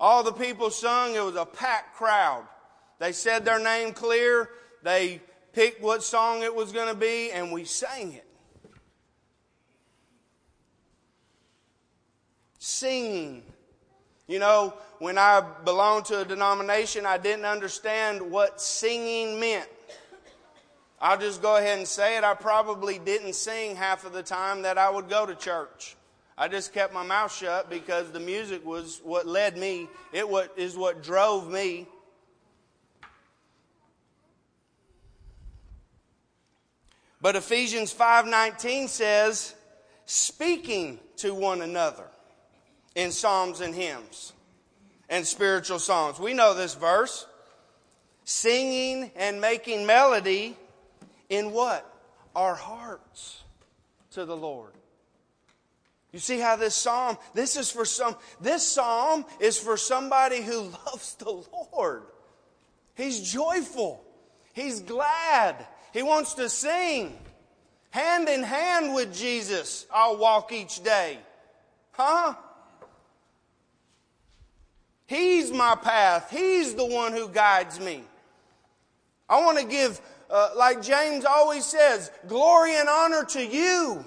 All 0.00 0.22
the 0.22 0.32
people 0.32 0.70
sung. 0.70 1.14
It 1.14 1.22
was 1.22 1.36
a 1.36 1.44
packed 1.44 1.94
crowd. 1.96 2.44
They 3.00 3.12
said 3.12 3.44
their 3.44 3.58
name 3.58 3.92
clear. 3.92 4.48
They 4.82 5.20
picked 5.52 5.82
what 5.82 6.02
song 6.02 6.42
it 6.42 6.54
was 6.54 6.72
going 6.72 6.88
to 6.88 6.98
be, 6.98 7.30
and 7.32 7.52
we 7.52 7.64
sang 7.64 8.14
it. 8.14 8.24
Singing. 12.64 13.42
You 14.28 14.38
know, 14.38 14.74
when 15.00 15.18
I 15.18 15.42
belonged 15.64 16.04
to 16.06 16.20
a 16.20 16.24
denomination, 16.24 17.04
I 17.04 17.18
didn't 17.18 17.44
understand 17.44 18.22
what 18.22 18.60
singing 18.60 19.40
meant. 19.40 19.68
I'll 21.00 21.18
just 21.18 21.42
go 21.42 21.56
ahead 21.56 21.78
and 21.78 21.88
say 21.88 22.16
it. 22.16 22.22
I 22.22 22.34
probably 22.34 23.00
didn't 23.00 23.32
sing 23.32 23.74
half 23.74 24.06
of 24.06 24.12
the 24.12 24.22
time 24.22 24.62
that 24.62 24.78
I 24.78 24.88
would 24.88 25.08
go 25.08 25.26
to 25.26 25.34
church. 25.34 25.96
I 26.38 26.46
just 26.46 26.72
kept 26.72 26.94
my 26.94 27.02
mouth 27.02 27.34
shut 27.34 27.68
because 27.68 28.12
the 28.12 28.20
music 28.20 28.64
was 28.64 29.00
what 29.02 29.26
led 29.26 29.58
me. 29.58 29.88
It 30.12 30.28
what 30.28 30.52
is 30.56 30.76
what 30.76 31.02
drove 31.02 31.50
me. 31.50 31.88
But 37.20 37.34
Ephesians 37.34 37.92
5:19 37.92 38.88
says, 38.88 39.52
speaking 40.06 41.00
to 41.16 41.34
one 41.34 41.62
another 41.62 42.11
in 42.94 43.10
psalms 43.10 43.60
and 43.60 43.74
hymns 43.74 44.32
and 45.08 45.26
spiritual 45.26 45.78
songs. 45.78 46.18
We 46.18 46.34
know 46.34 46.54
this 46.54 46.74
verse. 46.74 47.26
Singing 48.24 49.10
and 49.16 49.40
making 49.40 49.84
melody 49.84 50.56
in 51.28 51.52
what? 51.52 51.88
Our 52.36 52.54
hearts 52.54 53.42
to 54.12 54.24
the 54.24 54.36
Lord. 54.36 54.72
You 56.12 56.18
see 56.18 56.38
how 56.38 56.56
this 56.56 56.74
psalm, 56.74 57.16
this 57.34 57.56
is 57.56 57.70
for 57.70 57.84
some, 57.84 58.16
this 58.40 58.66
psalm 58.66 59.24
is 59.40 59.58
for 59.58 59.76
somebody 59.76 60.42
who 60.42 60.60
loves 60.86 61.14
the 61.14 61.44
Lord. 61.72 62.02
He's 62.94 63.32
joyful. 63.32 64.04
He's 64.52 64.80
glad. 64.80 65.66
He 65.92 66.02
wants 66.02 66.34
to 66.34 66.48
sing. 66.48 67.18
Hand 67.90 68.28
in 68.28 68.42
hand 68.42 68.94
with 68.94 69.14
Jesus, 69.14 69.86
I'll 69.92 70.16
walk 70.16 70.50
each 70.52 70.82
day. 70.82 71.18
Huh? 71.92 72.34
He's 75.12 75.52
my 75.52 75.74
path. 75.74 76.30
He's 76.30 76.74
the 76.74 76.86
one 76.86 77.12
who 77.12 77.28
guides 77.28 77.78
me. 77.78 78.02
I 79.28 79.44
want 79.44 79.58
to 79.58 79.64
give, 79.66 80.00
uh, 80.30 80.52
like 80.56 80.80
James 80.80 81.26
always 81.26 81.66
says, 81.66 82.10
glory 82.28 82.76
and 82.76 82.88
honor 82.88 83.22
to 83.26 83.44
you 83.44 84.02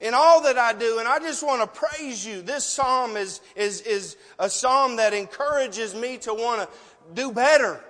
in 0.00 0.12
all 0.12 0.42
that 0.42 0.58
I 0.58 0.74
do. 0.74 0.98
And 0.98 1.08
I 1.08 1.18
just 1.18 1.42
want 1.42 1.62
to 1.62 1.80
praise 1.80 2.26
you. 2.26 2.42
This 2.42 2.66
psalm 2.66 3.16
is, 3.16 3.40
is, 3.56 3.80
is 3.80 4.18
a 4.38 4.50
psalm 4.50 4.96
that 4.96 5.14
encourages 5.14 5.94
me 5.94 6.18
to 6.18 6.34
want 6.34 6.60
to 6.60 6.68
do 7.14 7.32
better 7.32 7.82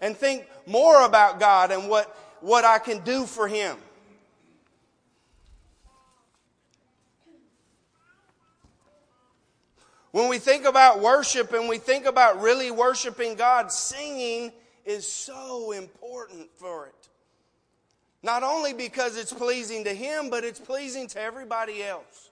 and 0.00 0.16
think 0.16 0.46
more 0.66 1.04
about 1.04 1.38
God 1.38 1.70
and 1.70 1.90
what, 1.90 2.16
what 2.40 2.64
I 2.64 2.78
can 2.78 3.00
do 3.04 3.26
for 3.26 3.46
Him. 3.46 3.76
When 10.18 10.28
we 10.28 10.40
think 10.40 10.64
about 10.64 10.98
worship 10.98 11.52
and 11.52 11.68
we 11.68 11.78
think 11.78 12.04
about 12.04 12.42
really 12.42 12.72
worshiping 12.72 13.36
God, 13.36 13.70
singing 13.70 14.50
is 14.84 15.06
so 15.06 15.70
important 15.70 16.50
for 16.56 16.86
it. 16.86 17.08
Not 18.20 18.42
only 18.42 18.72
because 18.72 19.16
it's 19.16 19.32
pleasing 19.32 19.84
to 19.84 19.94
Him, 19.94 20.28
but 20.28 20.42
it's 20.42 20.58
pleasing 20.58 21.06
to 21.06 21.20
everybody 21.20 21.84
else. 21.84 22.30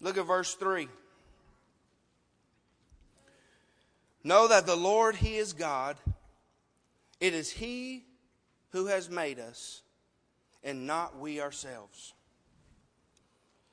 Look 0.00 0.18
at 0.18 0.26
verse 0.26 0.54
3. 0.54 0.88
Know 4.24 4.48
that 4.48 4.66
the 4.66 4.74
Lord, 4.74 5.14
He 5.14 5.36
is 5.36 5.52
God. 5.52 5.98
It 7.20 7.32
is 7.32 7.52
He 7.52 8.02
who 8.70 8.86
has 8.86 9.08
made 9.08 9.38
us, 9.38 9.82
and 10.64 10.86
not 10.86 11.18
we 11.18 11.40
ourselves. 11.40 12.14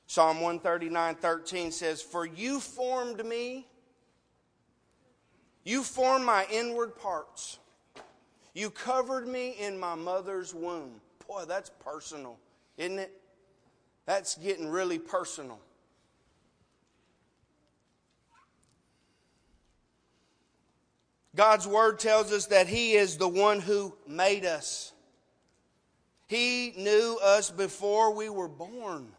Psalm 0.07 0.41
139 0.41 1.15
13 1.15 1.71
says, 1.71 2.01
For 2.01 2.25
you 2.25 2.59
formed 2.59 3.25
me 3.25 3.67
you 5.63 5.83
formed 5.83 6.25
my 6.25 6.45
inward 6.51 6.95
parts. 6.95 7.59
You 8.53 8.69
covered 8.69 9.27
me 9.27 9.55
in 9.59 9.79
my 9.79 9.95
mother's 9.95 10.53
womb. 10.53 10.99
Boy, 11.27 11.45
that's 11.47 11.71
personal, 11.83 12.37
isn't 12.77 12.99
it? 12.99 13.11
That's 14.05 14.35
getting 14.35 14.67
really 14.67 14.99
personal. 14.99 15.59
God's 21.33 21.65
word 21.65 21.99
tells 21.99 22.33
us 22.33 22.47
that 22.47 22.67
He 22.67 22.93
is 22.93 23.17
the 23.17 23.27
one 23.27 23.61
who 23.61 23.95
made 24.05 24.45
us. 24.45 24.91
He 26.31 26.73
knew 26.77 27.19
us 27.21 27.51
before 27.51 28.13
we 28.13 28.29
were 28.29 28.47
born. 28.47 29.11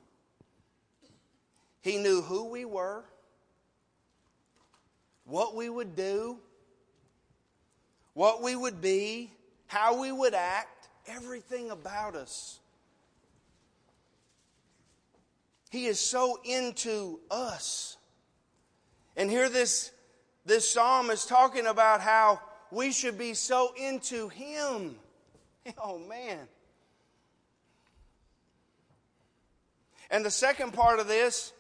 He 1.83 1.99
knew 1.99 2.23
who 2.23 2.49
we 2.49 2.65
were 2.65 3.05
what 5.27 5.55
we 5.55 5.69
would 5.69 5.95
do, 5.95 6.39
what 8.15 8.43
we 8.43 8.57
would 8.57 8.81
be, 8.81 9.31
how 9.67 10.01
we 10.01 10.11
would 10.11 10.33
act, 10.33 10.89
everything 11.07 11.71
about 11.71 12.17
us. 12.17 12.61
He 15.71 15.85
is 15.85 16.01
so 16.01 16.41
into 16.45 17.21
us. 17.31 17.99
And 19.19 19.31
here 19.31 19.51
this, 19.51 19.91
this 20.47 20.67
psalm 20.67 21.11
is 21.11 21.27
talking 21.27 21.67
about 21.67 22.01
how 22.01 22.41
we 22.71 22.91
should 22.91 23.19
be 23.19 23.35
so 23.35 23.75
into 23.77 24.31
Him. 24.31 24.97
Oh, 25.79 25.99
man. 25.99 26.49
And 30.11 30.25
the 30.25 30.31
second 30.31 30.73
part 30.73 31.01
of 31.01 31.09
this, 31.09 31.53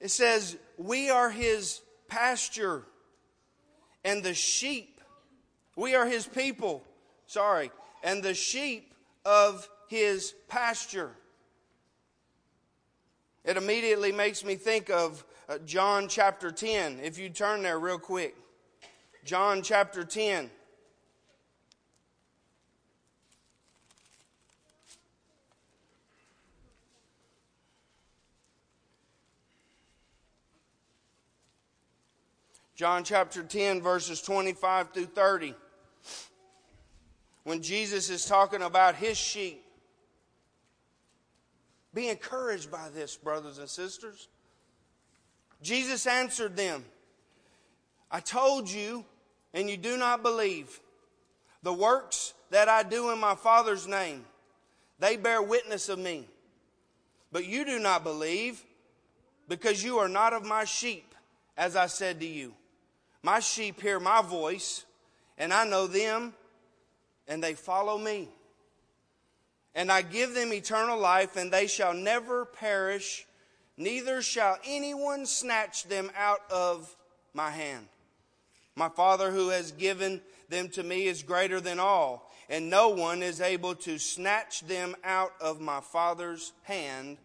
it 0.00 0.10
says, 0.10 0.56
We 0.78 1.10
are 1.10 1.30
His 1.30 1.80
pasture 2.08 2.84
and 4.04 4.22
the 4.22 4.34
sheep. 4.34 5.00
We 5.76 5.94
are 5.94 6.06
his 6.06 6.26
people, 6.26 6.84
sorry, 7.26 7.72
and 8.02 8.22
the 8.22 8.34
sheep 8.34 8.94
of 9.24 9.68
his 9.88 10.34
pasture. 10.48 11.10
It 13.44 13.56
immediately 13.56 14.12
makes 14.12 14.44
me 14.44 14.54
think 14.54 14.90
of 14.90 15.24
uh, 15.48 15.58
John 15.66 16.08
chapter 16.08 16.50
10. 16.50 17.00
If 17.02 17.18
you 17.18 17.28
turn 17.28 17.62
there 17.62 17.78
real 17.78 17.98
quick. 17.98 18.34
John 19.24 19.62
chapter 19.62 20.04
10. 20.04 20.50
John 32.76 33.04
chapter 33.04 33.42
10, 33.42 33.80
verses 33.80 34.20
25 34.20 34.92
through 34.92 35.06
30. 35.06 35.54
When 37.44 37.62
Jesus 37.62 38.10
is 38.10 38.24
talking 38.24 38.62
about 38.62 38.96
his 38.96 39.16
sheep. 39.16 39.64
Be 41.92 42.08
encouraged 42.08 42.72
by 42.72 42.88
this, 42.92 43.16
brothers 43.16 43.58
and 43.58 43.68
sisters. 43.68 44.28
Jesus 45.62 46.06
answered 46.06 46.56
them 46.56 46.84
I 48.10 48.20
told 48.20 48.68
you, 48.70 49.04
and 49.52 49.70
you 49.70 49.76
do 49.76 49.96
not 49.96 50.22
believe. 50.22 50.80
The 51.62 51.72
works 51.72 52.34
that 52.50 52.68
I 52.68 52.82
do 52.82 53.10
in 53.10 53.18
my 53.18 53.34
Father's 53.34 53.86
name, 53.86 54.24
they 54.98 55.16
bear 55.16 55.42
witness 55.42 55.88
of 55.88 55.98
me. 55.98 56.28
But 57.32 57.46
you 57.46 57.64
do 57.64 57.78
not 57.78 58.04
believe 58.04 58.62
because 59.48 59.82
you 59.82 59.98
are 59.98 60.08
not 60.08 60.32
of 60.32 60.44
my 60.44 60.64
sheep, 60.64 61.14
as 61.56 61.74
I 61.74 61.86
said 61.86 62.20
to 62.20 62.26
you. 62.26 62.54
My 63.24 63.40
sheep 63.40 63.80
hear 63.80 63.98
my 63.98 64.20
voice, 64.20 64.84
and 65.38 65.50
I 65.50 65.66
know 65.66 65.86
them, 65.86 66.34
and 67.26 67.42
they 67.42 67.54
follow 67.54 67.96
me. 67.96 68.28
And 69.74 69.90
I 69.90 70.02
give 70.02 70.34
them 70.34 70.52
eternal 70.52 70.98
life, 70.98 71.34
and 71.36 71.50
they 71.50 71.66
shall 71.66 71.94
never 71.94 72.44
perish, 72.44 73.26
neither 73.78 74.20
shall 74.20 74.58
anyone 74.66 75.24
snatch 75.24 75.84
them 75.84 76.10
out 76.14 76.40
of 76.50 76.94
my 77.32 77.48
hand. 77.48 77.88
My 78.76 78.90
Father 78.90 79.30
who 79.30 79.48
has 79.48 79.72
given 79.72 80.20
them 80.50 80.68
to 80.68 80.82
me 80.82 81.06
is 81.06 81.22
greater 81.22 81.62
than 81.62 81.80
all, 81.80 82.30
and 82.50 82.68
no 82.68 82.90
one 82.90 83.22
is 83.22 83.40
able 83.40 83.74
to 83.76 83.98
snatch 83.98 84.60
them 84.60 84.94
out 85.02 85.32
of 85.40 85.62
my 85.62 85.80
Father's 85.80 86.52
hand. 86.64 87.16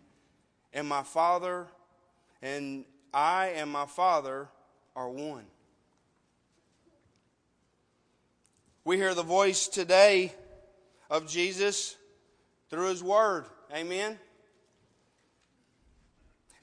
And 0.71 0.87
my 0.87 1.03
Father 1.03 1.67
and 2.41 2.85
I 3.13 3.47
and 3.47 3.69
my 3.69 3.85
Father 3.85 4.47
are 4.95 5.09
one. 5.09 5.43
We 8.89 8.97
hear 8.97 9.13
the 9.13 9.21
voice 9.21 9.67
today 9.67 10.33
of 11.11 11.27
Jesus 11.27 11.95
through 12.71 12.89
his 12.89 13.03
word. 13.03 13.45
Amen. 13.71 14.17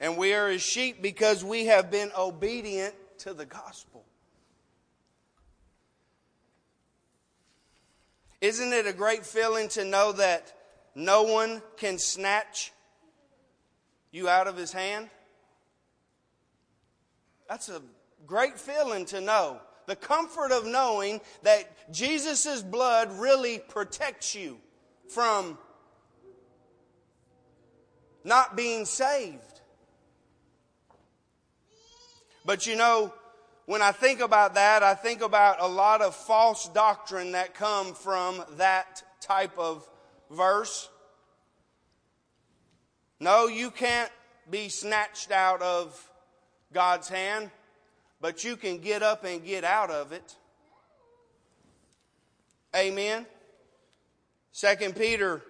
And 0.01 0.17
we 0.17 0.33
are 0.33 0.49
his 0.49 0.61
sheep 0.61 1.01
because 1.01 1.41
we 1.41 1.67
have 1.67 1.89
been 1.89 2.11
obedient 2.19 2.93
to 3.19 3.33
the 3.33 3.45
gospel. 3.45 4.03
Isn't 8.41 8.73
it 8.73 8.85
a 8.87 8.91
great 8.91 9.25
feeling 9.25 9.69
to 9.69 9.85
know 9.85 10.11
that 10.11 10.53
no 10.95 11.23
one 11.23 11.61
can 11.77 11.97
snatch 11.97 12.73
you 14.11 14.27
out 14.27 14.47
of 14.47 14.57
his 14.57 14.73
hand? 14.73 15.09
That's 17.47 17.69
a 17.69 17.81
great 18.25 18.59
feeling 18.59 19.05
to 19.05 19.21
know 19.21 19.61
the 19.87 19.95
comfort 19.95 20.51
of 20.51 20.67
knowing 20.67 21.19
that 21.43 21.91
Jesus' 21.91 22.61
blood 22.61 23.11
really 23.13 23.57
protects 23.57 24.35
you 24.35 24.59
from 25.09 25.57
not 28.23 28.55
being 28.55 28.85
saved. 28.85 29.61
But 32.45 32.67
you 32.67 32.75
know, 32.75 33.13
when 33.65 33.81
I 33.81 33.91
think 33.91 34.19
about 34.19 34.55
that, 34.55 34.83
I 34.83 34.93
think 34.93 35.21
about 35.21 35.61
a 35.61 35.67
lot 35.67 36.01
of 36.01 36.15
false 36.15 36.69
doctrine 36.69 37.31
that 37.31 37.53
come 37.53 37.93
from 37.93 38.43
that 38.57 39.03
type 39.21 39.57
of 39.57 39.89
verse. 40.29 40.89
No, 43.19 43.47
you 43.47 43.71
can't 43.71 44.11
be 44.49 44.69
snatched 44.69 45.31
out 45.31 45.61
of 45.61 46.11
God's 46.73 47.07
hand 47.07 47.51
but 48.19 48.43
you 48.43 48.55
can 48.55 48.79
get 48.79 49.03
up 49.03 49.23
and 49.23 49.43
get 49.43 49.63
out 49.63 49.91
of 49.91 50.11
it. 50.11 50.35
Amen. 52.75 53.25
Second 54.51 54.95
Peter. 54.95 55.41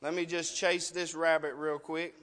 Let 0.00 0.14
me 0.14 0.26
just 0.26 0.56
chase 0.56 0.90
this 0.90 1.14
rabbit 1.14 1.54
real 1.54 1.78
quick. 1.78 2.14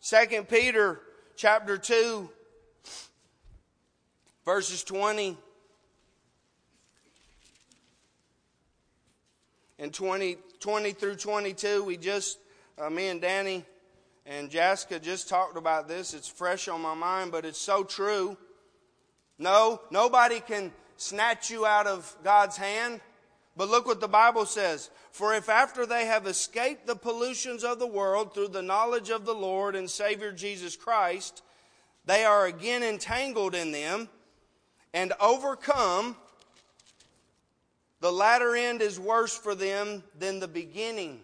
Second 0.00 0.48
Peter 0.48 1.00
chapter 1.36 1.76
2 1.76 2.30
verses 4.44 4.82
20 4.84 5.36
and 9.78 9.92
20, 9.92 10.36
20 10.60 10.92
through 10.92 11.16
22 11.16 11.84
we 11.84 11.96
just 11.96 12.38
uh, 12.78 12.88
me 12.88 13.08
and 13.08 13.20
Danny 13.20 13.64
and 14.26 14.50
Jessica 14.50 14.98
just 14.98 15.28
talked 15.28 15.56
about 15.56 15.86
this. 15.86 16.12
It's 16.12 16.28
fresh 16.28 16.66
on 16.66 16.82
my 16.82 16.94
mind, 16.94 17.30
but 17.30 17.44
it's 17.44 17.60
so 17.60 17.84
true. 17.84 18.36
No, 19.38 19.80
nobody 19.90 20.40
can 20.40 20.72
snatch 20.96 21.50
you 21.50 21.64
out 21.64 21.86
of 21.86 22.16
God's 22.24 22.56
hand. 22.56 23.00
But 23.56 23.68
look 23.68 23.86
what 23.86 24.00
the 24.00 24.08
Bible 24.08 24.44
says. 24.44 24.90
For 25.12 25.34
if 25.34 25.48
after 25.48 25.86
they 25.86 26.06
have 26.06 26.26
escaped 26.26 26.86
the 26.86 26.96
pollutions 26.96 27.64
of 27.64 27.78
the 27.78 27.86
world 27.86 28.34
through 28.34 28.48
the 28.48 28.62
knowledge 28.62 29.10
of 29.10 29.24
the 29.24 29.34
Lord 29.34 29.76
and 29.76 29.88
Savior 29.88 30.32
Jesus 30.32 30.76
Christ, 30.76 31.42
they 32.04 32.24
are 32.24 32.46
again 32.46 32.82
entangled 32.82 33.54
in 33.54 33.72
them 33.72 34.08
and 34.92 35.12
overcome, 35.20 36.16
the 38.00 38.12
latter 38.12 38.54
end 38.54 38.82
is 38.82 38.98
worse 39.00 39.36
for 39.36 39.54
them 39.54 40.02
than 40.18 40.40
the 40.40 40.48
beginning. 40.48 41.20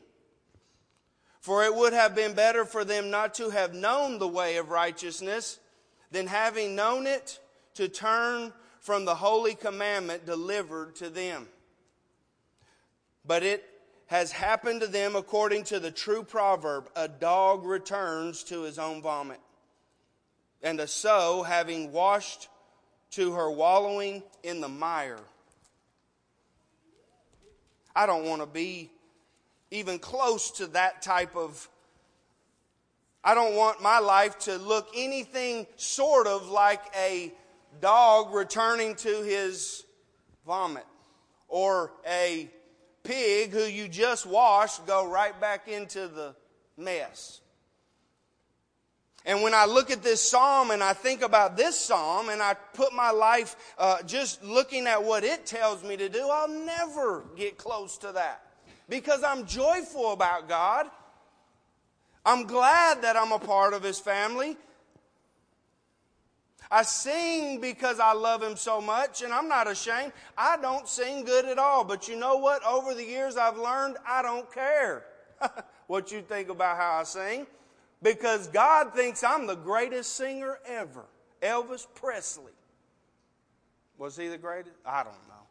For 1.43 1.65
it 1.65 1.75
would 1.75 1.93
have 1.93 2.15
been 2.15 2.35
better 2.35 2.65
for 2.65 2.85
them 2.85 3.11
not 3.11 3.35
to 3.35 3.51
have 3.51 3.75
known 3.75 4.21
the 4.21 4.29
way 4.29 4.59
of 4.59 4.71
righteousness 4.71 5.59
than 6.13 6.29
having 6.29 6.77
known 6.77 7.09
it 7.09 7.41
to 7.75 7.89
turn 7.89 8.53
from 8.79 9.05
the 9.05 9.17
holy 9.17 9.57
commandment 9.57 10.25
delivered 10.25 10.95
to 10.97 11.11
them. 11.11 11.49
But 13.27 13.43
it 13.43 13.69
has 14.07 14.31
happened 14.31 14.83
to 14.83 14.87
them 14.87 15.17
according 15.17 15.65
to 15.65 15.81
the 15.81 15.91
true 15.91 16.23
proverb 16.23 16.89
a 16.95 17.09
dog 17.09 17.65
returns 17.65 18.45
to 18.45 18.63
his 18.63 18.79
own 18.79 19.03
vomit, 19.03 19.41
and 20.63 20.79
a 20.79 20.87
sow, 20.87 21.43
having 21.43 21.91
washed 21.91 22.47
to 23.11 23.33
her 23.33 23.51
wallowing 23.51 24.23
in 24.45 24.61
the 24.61 24.69
mire. 24.69 25.19
I 27.97 28.07
don't 28.07 28.27
want 28.27 28.43
to 28.43 28.47
be 28.47 28.92
even 29.73 29.99
close 29.99 30.51
to 30.53 30.67
that 30.69 31.03
type 31.03 31.35
of. 31.35 31.69
I 33.25 33.35
don't 33.35 33.55
want 33.57 33.83
my 33.83 34.01
life 34.01 34.39
to 34.41 34.57
look 34.57 34.89
anything 34.95 35.67
sort 35.77 36.27
of 36.27 36.49
like 36.49 36.83
a 36.97 37.33
dog 37.81 38.35
returning 38.35 38.97
to 38.97 39.23
his 39.23 39.85
vomit 40.45 40.85
or 41.49 41.93
a 42.07 42.51
pig 43.05 43.53
who 43.53 43.63
you 43.63 43.89
just 43.89 44.27
washed 44.27 44.85
go 44.87 45.09
right 45.09 45.41
back 45.41 45.69
into 45.69 46.09
the 46.09 46.35
mess. 46.77 47.41
And 49.25 49.41
when 49.43 49.55
I 49.55 49.67
look 49.67 49.93
at 49.93 50.03
this 50.03 50.21
psalm 50.21 50.73
and 50.73 50.83
I 50.83 50.95
think 50.95 51.23
about 51.23 51.57
this 51.57 51.79
psalm 51.79 52.29
and 52.29 52.43
I 52.43 52.55
put 52.55 52.93
my 52.93 53.13
life 53.13 53.55
uh, 53.79 54.03
just 54.03 54.43
looking 54.43 54.89
at 54.89 55.03
what 55.05 55.23
it 55.23 55.47
tells 55.47 55.85
me 55.85 55.97
to 55.97 56.09
do, 56.09 56.29
I'll 56.29 56.49
never 56.49 57.25
get 57.37 57.57
close 57.57 57.99
to 57.99 58.13
that 58.13 58.42
because 58.89 59.23
I'm 59.23 59.47
joyful 59.47 60.13
about 60.13 60.49
God. 60.49 60.87
I'm 62.25 62.47
glad 62.47 63.03
that 63.03 63.17
I'm 63.17 63.33
a 63.33 63.39
part 63.39 63.75
of 63.75 63.83
His 63.83 63.99
family. 63.99 64.57
I 66.71 66.83
sing 66.83 67.61
because 67.61 68.01
I 68.01 68.13
love 68.13 68.43
Him 68.43 68.57
so 68.57 68.81
much, 68.81 69.23
and 69.23 69.33
I'm 69.33 69.49
not 69.49 69.71
ashamed. 69.71 70.13
I 70.39 70.57
don't 70.57 70.89
sing 70.89 71.25
good 71.25 71.45
at 71.45 71.59
all, 71.59 71.85
but 71.85 72.09
you 72.09 72.17
know 72.17 72.37
what? 72.37 72.65
Over 72.65 72.95
the 72.95 73.05
years, 73.05 73.37
I've 73.37 73.59
learned 73.59 73.97
I 74.07 74.23
don't 74.23 74.51
care 74.53 75.05
what 75.87 76.13
you 76.13 76.23
think 76.23 76.49
about 76.49 76.77
how 76.77 77.01
I 77.01 77.03
sing 77.03 77.47
because 78.03 78.49
God 78.49 78.95
thinks 78.95 79.23
I'm 79.23 79.47
the 79.47 79.55
greatest 79.55 80.17
singer 80.17 80.59
ever. 80.67 81.05
Elvis 81.41 81.87
Presley. 81.95 82.53
Was 83.99 84.17
he 84.17 84.29
the 84.29 84.39
greatest? 84.39 84.77
I 84.85 85.03
don't 85.03 85.13
know. 85.29 85.42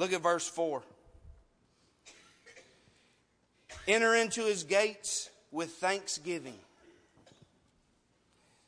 Look 0.00 0.14
at 0.14 0.22
verse 0.22 0.48
4. 0.48 0.82
Enter 3.86 4.14
into 4.14 4.46
his 4.46 4.64
gates 4.64 5.28
with 5.50 5.72
thanksgiving. 5.72 6.58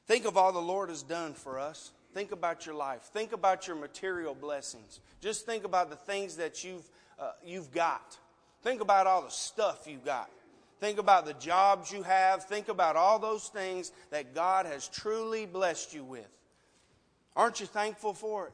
Think 0.07 0.27
of 0.27 0.37
all 0.37 0.53
the 0.53 0.59
Lord 0.59 0.91
has 0.91 1.03
done 1.03 1.33
for 1.33 1.59
us. 1.59 1.91
Think 2.13 2.33
about 2.33 2.67
your 2.67 2.75
life. 2.75 3.01
Think 3.15 3.33
about 3.33 3.67
your 3.67 3.77
material 3.77 4.35
blessings. 4.35 5.01
Just 5.23 5.47
think 5.47 5.65
about 5.65 5.89
the 5.89 5.97
things 5.97 6.37
that 6.37 6.65
you've, 6.65 6.87
uh, 7.19 7.31
you've 7.43 7.73
got. 7.73 8.19
Think 8.63 8.83
about 8.83 9.07
all 9.07 9.23
the 9.23 9.31
stuff 9.31 9.87
you've 9.87 10.05
got. 10.05 10.29
Think 10.81 10.99
about 10.99 11.25
the 11.25 11.33
jobs 11.33 11.91
you 11.91 12.03
have. 12.03 12.45
Think 12.45 12.69
about 12.69 12.95
all 12.95 13.19
those 13.19 13.49
things 13.49 13.91
that 14.11 14.35
God 14.35 14.67
has 14.67 14.87
truly 14.87 15.47
blessed 15.47 15.95
you 15.95 16.05
with. 16.05 16.29
Aren't 17.35 17.61
you 17.61 17.67
thankful 17.67 18.13
for 18.13 18.49
it? 18.49 18.53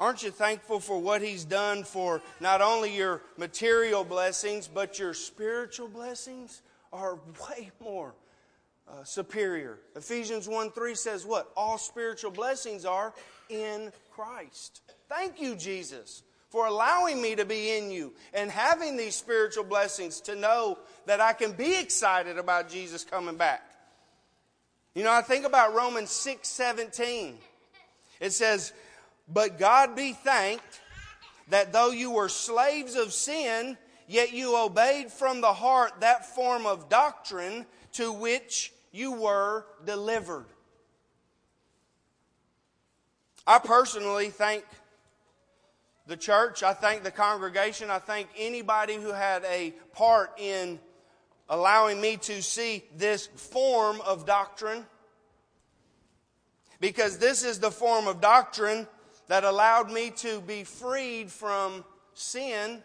Aren't 0.00 0.22
you 0.22 0.30
thankful 0.30 0.80
for 0.80 0.98
what 0.98 1.20
He's 1.20 1.44
done 1.44 1.84
for 1.84 2.22
not 2.40 2.62
only 2.62 2.96
your 2.96 3.20
material 3.36 4.02
blessings, 4.02 4.66
but 4.66 4.98
your 4.98 5.12
spiritual 5.12 5.88
blessings 5.88 6.62
are 6.90 7.20
way 7.42 7.70
more 7.80 8.14
uh, 8.88 9.04
superior. 9.04 9.78
Ephesians 9.94 10.48
1 10.48 10.72
3 10.72 10.94
says 10.94 11.26
what? 11.26 11.52
All 11.54 11.76
spiritual 11.76 12.30
blessings 12.30 12.86
are 12.86 13.12
in 13.50 13.92
Christ. 14.10 14.80
Thank 15.08 15.38
you, 15.38 15.54
Jesus, 15.54 16.22
for 16.48 16.66
allowing 16.66 17.20
me 17.20 17.36
to 17.36 17.44
be 17.44 17.76
in 17.76 17.90
you 17.90 18.14
and 18.32 18.50
having 18.50 18.96
these 18.96 19.14
spiritual 19.14 19.64
blessings 19.64 20.22
to 20.22 20.34
know 20.34 20.78
that 21.04 21.20
I 21.20 21.34
can 21.34 21.52
be 21.52 21.78
excited 21.78 22.38
about 22.38 22.70
Jesus 22.70 23.04
coming 23.04 23.36
back. 23.36 23.62
You 24.94 25.04
know, 25.04 25.12
I 25.12 25.20
think 25.20 25.44
about 25.44 25.74
Romans 25.74 26.10
6 26.10 26.48
17. 26.48 27.36
It 28.18 28.32
says, 28.32 28.72
But 29.32 29.58
God 29.58 29.94
be 29.94 30.12
thanked 30.12 30.80
that 31.48 31.72
though 31.72 31.90
you 31.90 32.10
were 32.10 32.28
slaves 32.28 32.96
of 32.96 33.12
sin, 33.12 33.76
yet 34.06 34.32
you 34.32 34.56
obeyed 34.56 35.12
from 35.12 35.40
the 35.40 35.52
heart 35.52 36.00
that 36.00 36.34
form 36.34 36.66
of 36.66 36.88
doctrine 36.88 37.66
to 37.92 38.12
which 38.12 38.72
you 38.92 39.12
were 39.12 39.66
delivered. 39.84 40.46
I 43.46 43.58
personally 43.58 44.30
thank 44.30 44.64
the 46.06 46.16
church, 46.16 46.62
I 46.62 46.74
thank 46.74 47.04
the 47.04 47.10
congregation, 47.10 47.90
I 47.90 47.98
thank 47.98 48.28
anybody 48.36 48.94
who 48.94 49.12
had 49.12 49.44
a 49.44 49.72
part 49.92 50.32
in 50.38 50.80
allowing 51.48 52.00
me 52.00 52.16
to 52.16 52.42
see 52.42 52.84
this 52.96 53.26
form 53.26 54.00
of 54.00 54.26
doctrine. 54.26 54.84
Because 56.80 57.18
this 57.18 57.44
is 57.44 57.58
the 57.58 57.70
form 57.70 58.08
of 58.08 58.20
doctrine 58.20 58.88
that 59.30 59.44
allowed 59.44 59.92
me 59.92 60.10
to 60.10 60.40
be 60.40 60.64
freed 60.64 61.30
from 61.30 61.84
sin 62.14 62.82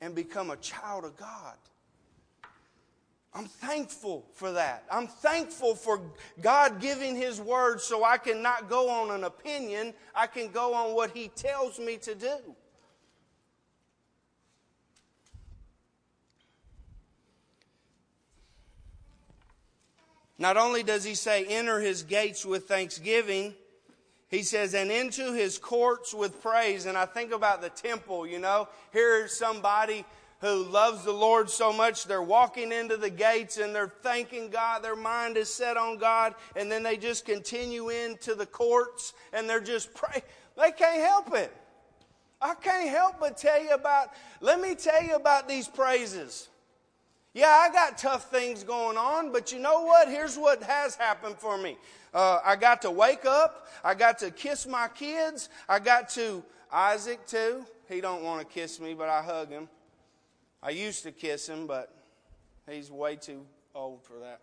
and 0.00 0.12
become 0.12 0.50
a 0.50 0.56
child 0.56 1.04
of 1.04 1.16
God. 1.16 1.54
I'm 3.32 3.44
thankful 3.44 4.26
for 4.32 4.50
that. 4.50 4.82
I'm 4.90 5.06
thankful 5.06 5.76
for 5.76 6.00
God 6.42 6.80
giving 6.80 7.14
His 7.14 7.40
word 7.40 7.80
so 7.80 8.02
I 8.02 8.18
can 8.18 8.42
not 8.42 8.68
go 8.68 8.90
on 8.90 9.12
an 9.12 9.22
opinion. 9.22 9.94
I 10.16 10.26
can 10.26 10.50
go 10.50 10.74
on 10.74 10.96
what 10.96 11.12
He 11.12 11.28
tells 11.28 11.78
me 11.78 11.98
to 11.98 12.16
do. 12.16 12.38
Not 20.38 20.56
only 20.56 20.82
does 20.82 21.04
He 21.04 21.14
say, 21.14 21.44
enter 21.44 21.78
His 21.78 22.02
gates 22.02 22.44
with 22.44 22.66
thanksgiving, 22.66 23.54
He 24.36 24.42
says, 24.42 24.74
and 24.74 24.90
into 24.90 25.32
His 25.32 25.56
courts 25.56 26.12
with 26.12 26.42
praise. 26.42 26.84
And 26.84 26.98
I 26.98 27.06
think 27.06 27.32
about 27.32 27.62
the 27.62 27.70
temple, 27.70 28.26
you 28.26 28.38
know. 28.38 28.68
Here's 28.92 29.32
somebody 29.32 30.04
who 30.42 30.64
loves 30.64 31.04
the 31.04 31.12
Lord 31.12 31.48
so 31.48 31.72
much, 31.72 32.04
they're 32.04 32.20
walking 32.20 32.70
into 32.70 32.98
the 32.98 33.08
gates 33.08 33.56
and 33.56 33.74
they're 33.74 33.94
thanking 34.02 34.50
God. 34.50 34.84
Their 34.84 34.94
mind 34.94 35.38
is 35.38 35.48
set 35.48 35.78
on 35.78 35.96
God. 35.96 36.34
And 36.54 36.70
then 36.70 36.82
they 36.82 36.98
just 36.98 37.24
continue 37.24 37.88
into 37.88 38.34
the 38.34 38.44
courts 38.44 39.14
and 39.32 39.48
they're 39.48 39.58
just 39.58 39.94
praying. 39.94 40.22
They 40.58 40.70
can't 40.70 41.00
help 41.00 41.34
it. 41.34 41.50
I 42.38 42.56
can't 42.56 42.90
help 42.90 43.18
but 43.18 43.38
tell 43.38 43.62
you 43.62 43.70
about, 43.70 44.10
let 44.42 44.60
me 44.60 44.74
tell 44.74 45.02
you 45.02 45.14
about 45.14 45.48
these 45.48 45.66
praises. 45.66 46.50
Yeah, 47.36 47.48
I 47.50 47.70
got 47.70 47.98
tough 47.98 48.30
things 48.30 48.64
going 48.64 48.96
on, 48.96 49.30
but 49.30 49.52
you 49.52 49.58
know 49.58 49.82
what? 49.82 50.08
Here's 50.08 50.38
what 50.38 50.62
has 50.62 50.96
happened 50.96 51.36
for 51.36 51.58
me. 51.58 51.76
Uh, 52.14 52.40
I 52.42 52.56
got 52.56 52.80
to 52.80 52.90
wake 52.90 53.26
up. 53.26 53.68
I 53.84 53.94
got 53.94 54.18
to 54.20 54.30
kiss 54.30 54.66
my 54.66 54.88
kids. 54.88 55.50
I 55.68 55.78
got 55.78 56.08
to 56.10 56.42
Isaac 56.72 57.26
too. 57.26 57.66
He 57.90 58.00
don't 58.00 58.22
want 58.22 58.40
to 58.40 58.46
kiss 58.46 58.80
me, 58.80 58.94
but 58.94 59.10
I 59.10 59.20
hug 59.20 59.50
him. 59.50 59.68
I 60.62 60.70
used 60.70 61.02
to 61.02 61.12
kiss 61.12 61.46
him, 61.46 61.66
but 61.66 61.94
he's 62.70 62.90
way 62.90 63.16
too 63.16 63.44
old 63.74 64.02
for 64.02 64.18
that. 64.20 64.40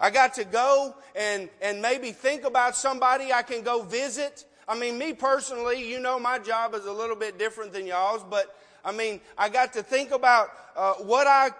I 0.00 0.10
got 0.10 0.34
to 0.34 0.44
go 0.44 0.96
and, 1.14 1.48
and 1.62 1.80
maybe 1.80 2.10
think 2.10 2.42
about 2.42 2.74
somebody 2.74 3.32
I 3.32 3.42
can 3.42 3.62
go 3.62 3.82
visit. 3.82 4.44
I 4.66 4.76
mean, 4.76 4.98
me 4.98 5.12
personally, 5.12 5.88
you 5.88 6.00
know, 6.00 6.18
my 6.18 6.40
job 6.40 6.74
is 6.74 6.86
a 6.86 6.92
little 6.92 7.14
bit 7.14 7.38
different 7.38 7.72
than 7.72 7.86
y'all's, 7.86 8.24
but 8.24 8.52
I 8.86 8.92
mean, 8.92 9.20
I 9.36 9.48
got 9.48 9.72
to 9.72 9.82
think 9.82 10.12
about 10.12 10.50
uh, 10.76 10.94
what 10.94 11.26
I 11.26 11.50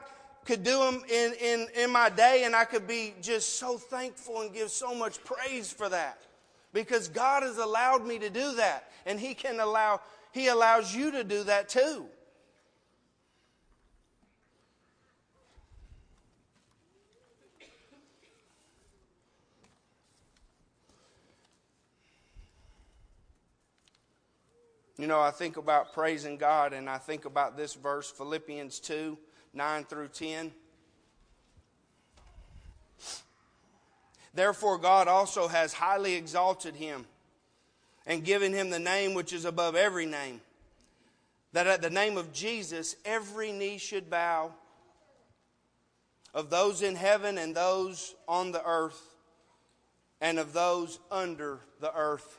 could 0.44 0.62
do 0.62 1.02
in, 1.10 1.34
in, 1.42 1.66
in 1.76 1.90
my 1.90 2.08
day, 2.08 2.44
and 2.44 2.54
I 2.54 2.64
could 2.64 2.86
be 2.86 3.14
just 3.20 3.58
so 3.58 3.76
thankful 3.76 4.42
and 4.42 4.54
give 4.54 4.70
so 4.70 4.94
much 4.94 5.22
praise 5.24 5.72
for 5.72 5.88
that. 5.88 6.22
Because 6.72 7.08
God 7.08 7.42
has 7.42 7.58
allowed 7.58 8.06
me 8.06 8.20
to 8.20 8.30
do 8.30 8.54
that, 8.54 8.92
and 9.06 9.18
He 9.18 9.34
can 9.34 9.58
allow, 9.58 10.00
He 10.30 10.46
allows 10.46 10.94
you 10.94 11.10
to 11.10 11.24
do 11.24 11.42
that 11.44 11.68
too. 11.68 12.06
You 24.98 25.06
know, 25.06 25.20
I 25.20 25.30
think 25.30 25.58
about 25.58 25.92
praising 25.92 26.38
God 26.38 26.72
and 26.72 26.88
I 26.88 26.96
think 26.98 27.26
about 27.26 27.56
this 27.56 27.74
verse, 27.74 28.10
Philippians 28.10 28.80
2 28.80 29.18
9 29.52 29.84
through 29.84 30.08
10. 30.08 30.52
Therefore, 34.34 34.76
God 34.76 35.08
also 35.08 35.48
has 35.48 35.72
highly 35.72 36.14
exalted 36.14 36.76
him 36.76 37.06
and 38.06 38.22
given 38.22 38.52
him 38.52 38.68
the 38.68 38.78
name 38.78 39.14
which 39.14 39.32
is 39.32 39.46
above 39.46 39.74
every 39.74 40.06
name, 40.06 40.40
that 41.52 41.66
at 41.66 41.80
the 41.80 41.90
name 41.90 42.18
of 42.18 42.32
Jesus 42.32 42.96
every 43.04 43.50
knee 43.50 43.78
should 43.78 44.10
bow, 44.10 44.52
of 46.34 46.50
those 46.50 46.82
in 46.82 46.94
heaven 46.94 47.38
and 47.38 47.54
those 47.54 48.14
on 48.28 48.52
the 48.52 48.62
earth, 48.64 49.16
and 50.20 50.38
of 50.38 50.52
those 50.52 50.98
under 51.10 51.60
the 51.80 51.92
earth. 51.94 52.38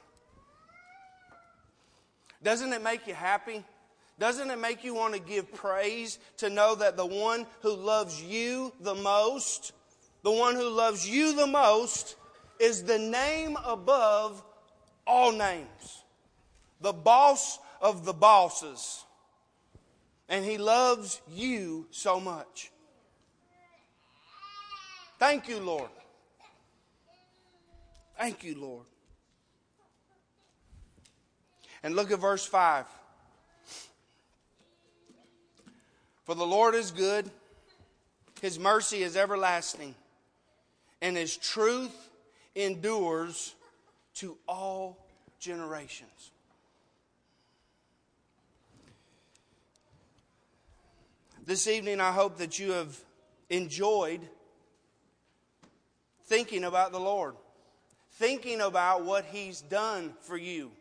Doesn't 2.43 2.71
it 2.73 2.83
make 2.83 3.07
you 3.07 3.13
happy? 3.13 3.63
Doesn't 4.19 4.49
it 4.49 4.59
make 4.59 4.83
you 4.83 4.95
want 4.95 5.13
to 5.13 5.19
give 5.19 5.53
praise 5.53 6.17
to 6.37 6.49
know 6.49 6.75
that 6.75 6.97
the 6.97 7.05
one 7.05 7.45
who 7.61 7.75
loves 7.75 8.21
you 8.21 8.73
the 8.79 8.95
most, 8.95 9.73
the 10.23 10.31
one 10.31 10.55
who 10.55 10.69
loves 10.69 11.07
you 11.07 11.35
the 11.35 11.47
most, 11.47 12.15
is 12.59 12.83
the 12.83 12.97
name 12.97 13.57
above 13.63 14.43
all 15.05 15.31
names, 15.31 16.03
the 16.81 16.93
boss 16.93 17.59
of 17.81 18.05
the 18.05 18.13
bosses. 18.13 19.03
And 20.29 20.43
he 20.43 20.57
loves 20.57 21.21
you 21.31 21.87
so 21.91 22.19
much. 22.19 22.71
Thank 25.19 25.47
you, 25.47 25.59
Lord. 25.59 25.89
Thank 28.17 28.43
you, 28.43 28.59
Lord. 28.59 28.85
And 31.87 31.95
look 31.95 32.11
at 32.11 32.19
verse 32.19 32.45
5. 32.45 32.85
For 36.25 36.35
the 36.35 36.45
Lord 36.45 36.75
is 36.75 36.91
good, 36.91 37.31
his 38.41 38.59
mercy 38.59 39.03
is 39.03 39.15
everlasting, 39.15 39.95
and 41.01 41.15
his 41.15 41.37
truth 41.37 41.95
endures 42.55 43.55
to 44.15 44.35
all 44.49 44.97
generations. 45.39 46.31
This 51.45 51.67
evening, 51.67 52.01
I 52.01 52.11
hope 52.11 52.39
that 52.39 52.59
you 52.59 52.71
have 52.73 52.97
enjoyed 53.49 54.19
thinking 56.25 56.65
about 56.65 56.91
the 56.91 56.99
Lord, 56.99 57.35
thinking 58.15 58.59
about 58.59 59.05
what 59.05 59.23
He's 59.23 59.61
done 59.61 60.11
for 60.23 60.35
you. 60.35 60.71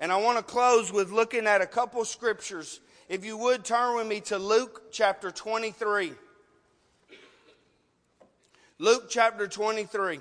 And 0.00 0.10
I 0.10 0.16
want 0.16 0.38
to 0.38 0.42
close 0.42 0.90
with 0.90 1.12
looking 1.12 1.46
at 1.46 1.60
a 1.60 1.66
couple 1.66 2.02
scriptures. 2.06 2.80
If 3.10 3.22
you 3.22 3.36
would 3.36 3.64
turn 3.64 3.96
with 3.96 4.06
me 4.06 4.20
to 4.22 4.38
Luke 4.38 4.90
chapter 4.90 5.30
23. 5.30 6.14
Luke 8.78 9.10
chapter 9.10 9.46
23. 9.46 10.20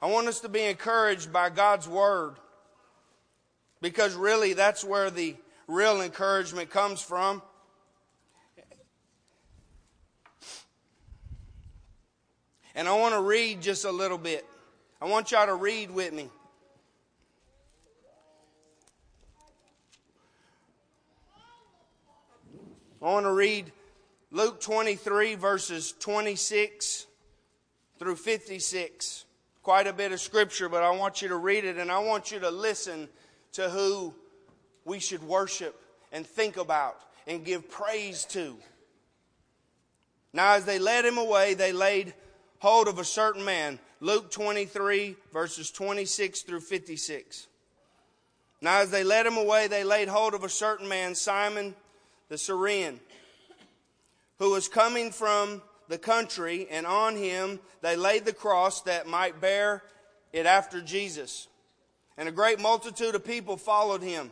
I 0.00 0.06
want 0.06 0.26
us 0.26 0.40
to 0.40 0.48
be 0.48 0.62
encouraged 0.62 1.30
by 1.30 1.50
God's 1.50 1.86
word 1.86 2.36
because 3.82 4.14
really 4.14 4.54
that's 4.54 4.82
where 4.82 5.10
the 5.10 5.36
real 5.66 6.00
encouragement 6.00 6.70
comes 6.70 7.02
from. 7.02 7.42
And 12.74 12.88
I 12.88 12.92
want 12.98 13.14
to 13.14 13.20
read 13.20 13.60
just 13.60 13.84
a 13.84 13.92
little 13.92 14.18
bit. 14.18 14.44
I 15.00 15.06
want 15.06 15.30
y'all 15.30 15.46
to 15.46 15.54
read 15.54 15.90
with 15.90 16.12
me. 16.12 16.28
I 23.00 23.06
want 23.06 23.26
to 23.26 23.32
read 23.32 23.70
Luke 24.30 24.60
23, 24.60 25.34
verses 25.34 25.94
26 26.00 27.06
through 27.98 28.16
56. 28.16 29.26
Quite 29.62 29.86
a 29.86 29.92
bit 29.92 30.12
of 30.12 30.20
scripture, 30.20 30.68
but 30.68 30.82
I 30.82 30.90
want 30.90 31.22
you 31.22 31.28
to 31.28 31.36
read 31.36 31.64
it 31.64 31.76
and 31.76 31.92
I 31.92 31.98
want 31.98 32.32
you 32.32 32.40
to 32.40 32.50
listen 32.50 33.08
to 33.52 33.68
who 33.68 34.14
we 34.84 34.98
should 34.98 35.22
worship 35.22 35.80
and 36.12 36.26
think 36.26 36.56
about 36.56 36.98
and 37.26 37.44
give 37.44 37.70
praise 37.70 38.24
to. 38.26 38.56
Now, 40.32 40.54
as 40.54 40.64
they 40.64 40.78
led 40.78 41.04
him 41.04 41.18
away, 41.18 41.54
they 41.54 41.72
laid 41.72 42.14
hold 42.64 42.88
of 42.88 42.98
a 42.98 43.04
certain 43.04 43.44
man. 43.44 43.78
Luke 44.00 44.30
23, 44.30 45.16
verses 45.34 45.70
26 45.70 46.40
through 46.40 46.60
56. 46.60 47.46
Now, 48.62 48.78
as 48.78 48.90
they 48.90 49.04
led 49.04 49.26
him 49.26 49.36
away, 49.36 49.66
they 49.66 49.84
laid 49.84 50.08
hold 50.08 50.32
of 50.32 50.44
a 50.44 50.48
certain 50.48 50.88
man, 50.88 51.14
Simon 51.14 51.74
the 52.30 52.38
Cyrene, 52.38 53.00
who 54.38 54.52
was 54.52 54.66
coming 54.66 55.10
from 55.10 55.60
the 55.88 55.98
country, 55.98 56.66
and 56.70 56.86
on 56.86 57.16
him 57.16 57.60
they 57.82 57.96
laid 57.96 58.24
the 58.24 58.32
cross 58.32 58.80
that 58.84 59.06
might 59.06 59.42
bear 59.42 59.82
it 60.32 60.46
after 60.46 60.80
Jesus. 60.80 61.48
And 62.16 62.30
a 62.30 62.32
great 62.32 62.58
multitude 62.58 63.14
of 63.14 63.26
people 63.26 63.58
followed 63.58 64.02
him, 64.02 64.30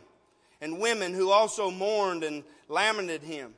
and 0.59 0.79
women 0.79 1.13
who 1.13 1.29
also 1.29 1.69
mourned 1.69 2.23
and 2.23 2.43
lamented 2.67 3.21
him. 3.21 3.53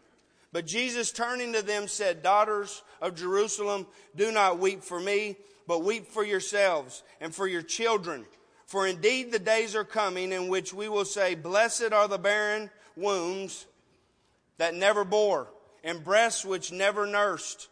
But 0.55 0.65
Jesus, 0.65 1.11
turning 1.11 1.51
to 1.51 1.61
them, 1.61 1.89
said, 1.89 2.23
Daughters 2.23 2.81
of 3.01 3.13
Jerusalem, 3.17 3.85
do 4.15 4.31
not 4.31 4.57
weep 4.57 4.83
for 4.83 5.01
me, 5.01 5.35
but 5.67 5.83
weep 5.83 6.07
for 6.07 6.23
yourselves 6.23 7.03
and 7.19 7.35
for 7.35 7.45
your 7.45 7.61
children. 7.61 8.25
For 8.65 8.87
indeed 8.87 9.33
the 9.33 9.39
days 9.39 9.75
are 9.75 9.83
coming 9.83 10.31
in 10.31 10.47
which 10.47 10.73
we 10.73 10.87
will 10.87 11.03
say, 11.03 11.35
Blessed 11.35 11.91
are 11.91 12.07
the 12.07 12.17
barren 12.17 12.69
wombs 12.95 13.65
that 14.57 14.73
never 14.73 15.03
bore, 15.03 15.49
and 15.83 16.05
breasts 16.05 16.45
which 16.45 16.71
never 16.71 17.05
nursed. 17.05 17.67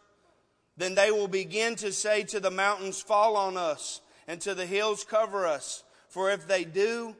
Then 0.76 0.94
they 0.94 1.10
will 1.10 1.26
begin 1.26 1.76
to 1.76 1.90
say 1.90 2.24
to 2.24 2.38
the 2.38 2.50
mountains, 2.50 3.00
Fall 3.00 3.34
on 3.38 3.56
us, 3.56 4.02
and 4.28 4.42
to 4.42 4.54
the 4.54 4.66
hills, 4.66 5.04
Cover 5.04 5.46
us. 5.46 5.84
For 6.10 6.32
if 6.32 6.46
they 6.46 6.64
do 6.64 7.16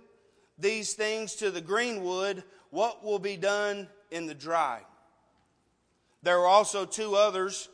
these 0.58 0.92
things 0.92 1.36
to 1.36 1.50
the 1.50 1.62
greenwood, 1.62 2.44
what 2.68 3.02
will 3.02 3.18
be 3.18 3.38
done 3.38 3.88
in 4.10 4.26
the 4.26 4.34
dry? 4.34 4.82
There 6.24 6.38
were 6.38 6.46
also 6.46 6.84
two 6.84 7.14
others, 7.14 7.68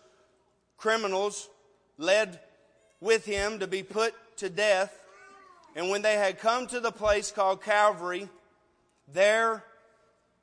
criminals, 0.76 1.48
led 1.96 2.38
with 3.00 3.24
him 3.24 3.60
to 3.60 3.66
be 3.66 3.82
put 3.82 4.14
to 4.38 4.50
death. 4.50 4.94
And 5.74 5.88
when 5.88 6.02
they 6.02 6.14
had 6.14 6.38
come 6.38 6.66
to 6.66 6.80
the 6.80 6.92
place 6.92 7.30
called 7.30 7.62
Calvary, 7.62 8.28
there 9.12 9.64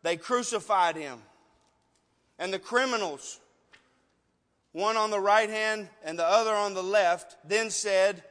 they 0.01 0.17
crucified 0.17 0.95
him 0.95 1.19
and 2.39 2.53
the 2.53 2.59
criminals, 2.59 3.39
one 4.71 4.97
on 4.97 5.09
the 5.09 5.19
right 5.19 5.49
hand 5.49 5.89
and 6.03 6.17
the 6.17 6.25
other 6.25 6.53
on 6.53 6.73
the 6.73 6.83
left, 6.83 7.35
then 7.47 7.69
said, 7.69 8.23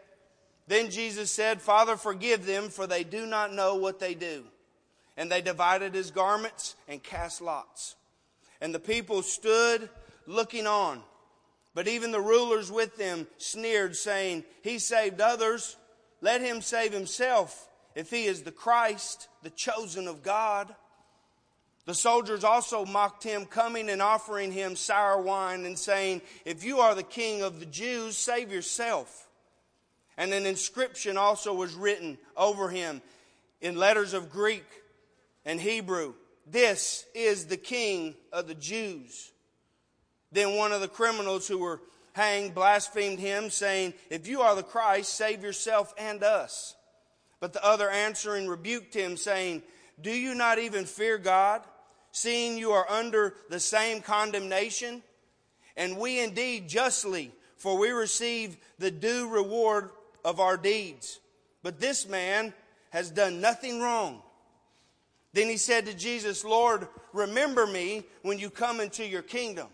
Then 0.67 0.91
Jesus 0.91 1.31
said, 1.31 1.61
Father, 1.61 1.97
forgive 1.97 2.47
them, 2.47 2.69
for 2.69 2.87
they 2.87 3.05
do 3.05 3.27
not 3.27 3.53
know 3.53 3.75
what 3.75 3.99
they 3.99 4.15
do. 4.15 4.45
And 5.17 5.31
they 5.31 5.41
divided 5.41 5.95
his 5.95 6.11
garments 6.11 6.77
and 6.87 7.03
cast 7.03 7.41
lots. 7.41 7.97
And 8.61 8.75
the 8.75 8.81
people 8.81 9.23
stood 9.23 9.89
looking 10.27 10.67
on. 10.67 11.03
But 11.75 11.89
even 11.89 12.11
the 12.11 12.21
rulers 12.21 12.73
with 12.73 12.97
them 12.97 13.27
sneered, 13.37 13.97
saying, 13.97 14.45
He 14.63 14.79
saved 14.79 15.21
others. 15.21 15.77
Let 16.23 16.41
him 16.41 16.63
save 16.63 16.93
himself 16.93 17.69
if 17.95 18.11
he 18.11 18.25
is 18.25 18.43
the 18.43 18.53
Christ, 18.53 19.29
the 19.43 19.51
chosen 19.51 20.09
of 20.09 20.23
God. 20.23 20.75
The 21.85 21.95
soldiers 21.95 22.45
also 22.45 22.85
mocked 22.85 23.23
him, 23.23 23.45
coming 23.45 23.91
and 23.91 24.03
offering 24.03 24.53
him 24.53 24.75
sour 24.75 25.21
wine 25.21 25.65
and 25.65 25.79
saying, 25.79 26.23
If 26.45 26.65
you 26.65 26.81
are 26.81 26.95
the 26.95 27.03
king 27.03 27.43
of 27.43 27.61
the 27.61 27.67
Jews, 27.67 28.17
save 28.17 28.51
yourself. 28.51 29.29
And 30.17 30.33
an 30.33 30.47
inscription 30.47 31.17
also 31.17 31.55
was 31.55 31.75
written 31.75 32.19
over 32.37 32.71
him 32.71 33.03
in 33.61 33.77
letters 33.77 34.15
of 34.15 34.31
Greek 34.31 34.65
and 35.45 35.61
Hebrew 35.61 36.15
This 36.47 37.05
is 37.15 37.47
the 37.47 37.57
king 37.57 38.15
of 38.33 38.47
the 38.47 38.55
Jews. 38.55 39.33
Then 40.33 40.57
one 40.57 40.73
of 40.73 40.81
the 40.81 40.89
criminals 40.89 41.49
who 41.49 41.59
were 41.59 41.81
hanged 42.13 42.55
blasphemed 42.55 43.19
him, 43.19 43.51
saying, 43.51 43.95
If 44.11 44.27
you 44.27 44.41
are 44.43 44.55
the 44.55 44.63
Christ, 44.63 45.15
save 45.15 45.43
yourself 45.43 45.93
and 45.99 46.23
us. 46.23 46.75
But 47.41 47.53
the 47.53 47.65
other 47.65 47.91
answering 47.91 48.47
rebuked 48.49 48.95
him, 48.95 49.17
saying, 49.17 49.63
Do 50.01 50.11
you 50.11 50.35
not 50.35 50.59
even 50.59 50.85
fear 50.85 51.19
God? 51.19 51.63
seeing 52.17 52.57
you 52.57 52.73
are 52.73 52.91
under 52.91 53.35
the 53.51 53.61
same 53.61 54.01
condemnation? 54.01 55.03
And 55.77 55.99
we 55.99 56.19
indeed 56.21 56.67
justly, 56.67 57.31
for 57.59 57.77
we 57.77 57.91
receive 57.91 58.57
the 58.79 58.91
due 58.91 59.29
reward 59.29 59.91
of 60.25 60.41
our 60.41 60.57
deeds. 60.57 61.21
But 61.63 61.79
this 61.79 62.09
man 62.09 62.55
has 62.91 63.11
done 63.11 63.43
nothing 63.43 63.81
wrong. 63.81 64.23
Then 65.37 65.51
he 65.51 65.59
said 65.59 65.85
to 65.85 65.93
Jesus, 65.93 66.47
Lord, 66.47 66.89
remember 67.13 67.67
me 67.67 68.05
when 68.23 68.39
you 68.39 68.49
come 68.49 68.81
into 68.81 69.07
your 69.07 69.21
kingdom. 69.21 69.67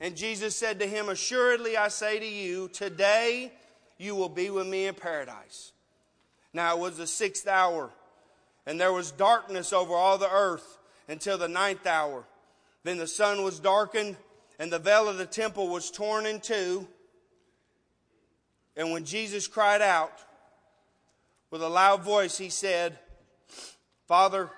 And 0.00 0.16
Jesus 0.16 0.56
said 0.56 0.80
to 0.80 0.88
him, 0.88 1.08
Assuredly 1.08 1.76
I 1.76 1.86
say 1.86 2.18
to 2.18 2.26
you, 2.26 2.66
today 2.66 3.52
you 3.96 4.16
will 4.16 4.28
be 4.28 4.50
with 4.50 4.66
me 4.66 4.88
in 4.88 4.96
paradise. 4.96 5.70
Now 6.52 6.74
it 6.74 6.80
was 6.80 6.96
the 6.96 7.06
sixth 7.06 7.46
hour, 7.46 7.90
and 8.66 8.80
there 8.80 8.92
was 8.92 9.12
darkness 9.12 9.72
over 9.72 9.94
all 9.94 10.18
the 10.18 10.32
earth 10.32 10.78
until 11.06 11.38
the 11.38 11.46
ninth 11.46 11.86
hour. 11.86 12.24
Then 12.82 12.98
the 12.98 13.06
sun 13.06 13.44
was 13.44 13.60
darkened, 13.60 14.16
and 14.58 14.72
the 14.72 14.80
veil 14.80 15.08
of 15.08 15.16
the 15.16 15.26
temple 15.26 15.68
was 15.68 15.92
torn 15.92 16.26
in 16.26 16.40
two. 16.40 16.88
And 18.76 18.90
when 18.90 19.04
Jesus 19.04 19.46
cried 19.46 19.80
out 19.80 20.18
with 21.52 21.62
a 21.62 21.68
loud 21.68 22.02
voice, 22.02 22.36
he 22.36 22.48
said, 22.48 22.98
Father, 24.08 24.50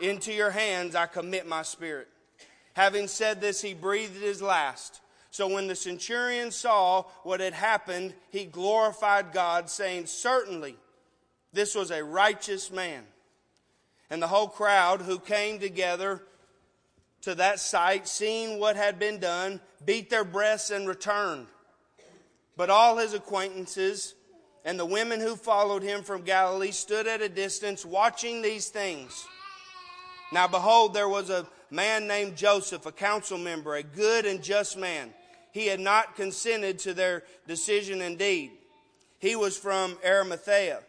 into 0.00 0.32
your 0.32 0.50
hands 0.50 0.94
I 0.94 1.06
commit 1.06 1.46
my 1.46 1.62
spirit. 1.62 2.08
Having 2.74 3.08
said 3.08 3.40
this, 3.40 3.60
he 3.60 3.74
breathed 3.74 4.20
his 4.20 4.40
last. 4.40 5.00
So 5.30 5.48
when 5.48 5.66
the 5.66 5.76
centurion 5.76 6.50
saw 6.50 7.02
what 7.22 7.40
had 7.40 7.52
happened, 7.52 8.14
he 8.30 8.44
glorified 8.44 9.32
God, 9.32 9.68
saying, 9.68 10.06
Certainly, 10.06 10.76
this 11.52 11.74
was 11.74 11.90
a 11.90 12.04
righteous 12.04 12.70
man. 12.70 13.04
And 14.10 14.22
the 14.22 14.28
whole 14.28 14.48
crowd 14.48 15.02
who 15.02 15.18
came 15.18 15.58
together 15.58 16.22
to 17.22 17.34
that 17.34 17.60
sight, 17.60 18.08
seeing 18.08 18.58
what 18.58 18.76
had 18.76 18.98
been 18.98 19.18
done, 19.18 19.60
beat 19.84 20.08
their 20.08 20.24
breasts 20.24 20.70
and 20.70 20.88
returned. 20.88 21.46
But 22.56 22.70
all 22.70 22.96
his 22.96 23.12
acquaintances 23.12 24.14
and 24.64 24.78
the 24.78 24.86
women 24.86 25.20
who 25.20 25.36
followed 25.36 25.82
him 25.82 26.02
from 26.02 26.22
Galilee 26.22 26.70
stood 26.70 27.06
at 27.06 27.22
a 27.22 27.28
distance 27.28 27.84
watching 27.84 28.42
these 28.42 28.68
things. 28.68 29.26
Now 30.32 30.46
behold, 30.46 30.94
there 30.94 31.08
was 31.08 31.30
a 31.30 31.46
man 31.70 32.06
named 32.06 32.36
Joseph, 32.36 32.86
a 32.86 32.92
council 32.92 33.38
member, 33.38 33.74
a 33.74 33.82
good 33.82 34.26
and 34.26 34.42
just 34.42 34.76
man. 34.76 35.12
He 35.52 35.66
had 35.66 35.80
not 35.80 36.16
consented 36.16 36.78
to 36.80 36.94
their 36.94 37.24
decision 37.46 38.02
indeed. 38.02 38.52
He 39.18 39.34
was 39.36 39.56
from 39.56 39.98
Arimathea, 40.04 40.80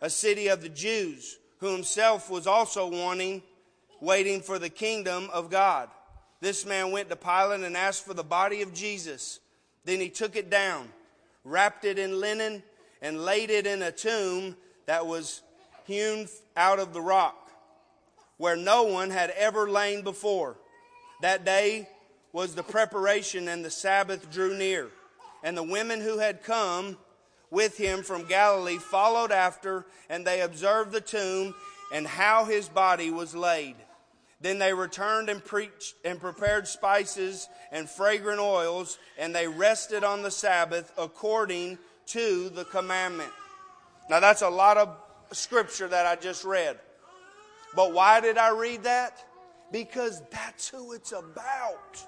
a 0.00 0.10
city 0.10 0.48
of 0.48 0.62
the 0.62 0.68
Jews 0.68 1.38
who 1.58 1.72
himself 1.72 2.30
was 2.30 2.46
also 2.46 2.86
wanting, 2.86 3.42
waiting 4.00 4.40
for 4.40 4.58
the 4.58 4.68
kingdom 4.68 5.30
of 5.32 5.50
God. 5.50 5.88
This 6.40 6.66
man 6.66 6.92
went 6.92 7.08
to 7.08 7.16
Pilate 7.16 7.62
and 7.62 7.76
asked 7.76 8.04
for 8.04 8.12
the 8.12 8.22
body 8.22 8.60
of 8.60 8.74
Jesus. 8.74 9.40
Then 9.84 9.98
he 9.98 10.10
took 10.10 10.36
it 10.36 10.50
down, 10.50 10.90
wrapped 11.42 11.86
it 11.86 11.98
in 11.98 12.20
linen, 12.20 12.62
and 13.00 13.24
laid 13.24 13.50
it 13.50 13.66
in 13.66 13.82
a 13.82 13.90
tomb 13.90 14.56
that 14.86 15.06
was 15.06 15.40
hewn 15.86 16.28
out 16.56 16.78
of 16.78 16.92
the 16.92 17.00
rock, 17.00 17.43
where 18.36 18.56
no 18.56 18.84
one 18.84 19.10
had 19.10 19.30
ever 19.30 19.70
lain 19.70 20.02
before. 20.02 20.56
That 21.22 21.44
day 21.44 21.88
was 22.32 22.54
the 22.54 22.62
preparation, 22.62 23.48
and 23.48 23.64
the 23.64 23.70
Sabbath 23.70 24.30
drew 24.30 24.56
near. 24.56 24.88
And 25.42 25.56
the 25.56 25.62
women 25.62 26.00
who 26.00 26.18
had 26.18 26.42
come 26.42 26.98
with 27.50 27.76
him 27.76 28.02
from 28.02 28.24
Galilee 28.24 28.78
followed 28.78 29.30
after, 29.30 29.86
and 30.08 30.26
they 30.26 30.40
observed 30.40 30.92
the 30.92 31.00
tomb 31.00 31.54
and 31.92 32.06
how 32.06 32.44
his 32.44 32.68
body 32.68 33.10
was 33.10 33.34
laid. 33.34 33.76
Then 34.40 34.58
they 34.58 34.74
returned 34.74 35.28
and 35.28 35.42
preached 35.42 35.94
and 36.04 36.20
prepared 36.20 36.66
spices 36.66 37.48
and 37.70 37.88
fragrant 37.88 38.40
oils, 38.40 38.98
and 39.16 39.34
they 39.34 39.46
rested 39.46 40.02
on 40.02 40.22
the 40.22 40.30
Sabbath 40.30 40.92
according 40.98 41.78
to 42.06 42.50
the 42.50 42.64
commandment. 42.64 43.32
Now, 44.10 44.20
that's 44.20 44.42
a 44.42 44.50
lot 44.50 44.76
of 44.76 44.96
scripture 45.32 45.88
that 45.88 46.06
I 46.06 46.16
just 46.16 46.44
read. 46.44 46.78
But 47.74 47.92
why 47.92 48.20
did 48.20 48.38
I 48.38 48.50
read 48.50 48.84
that? 48.84 49.22
Because 49.72 50.22
that's 50.30 50.68
who 50.68 50.92
it's 50.92 51.12
about. 51.12 52.04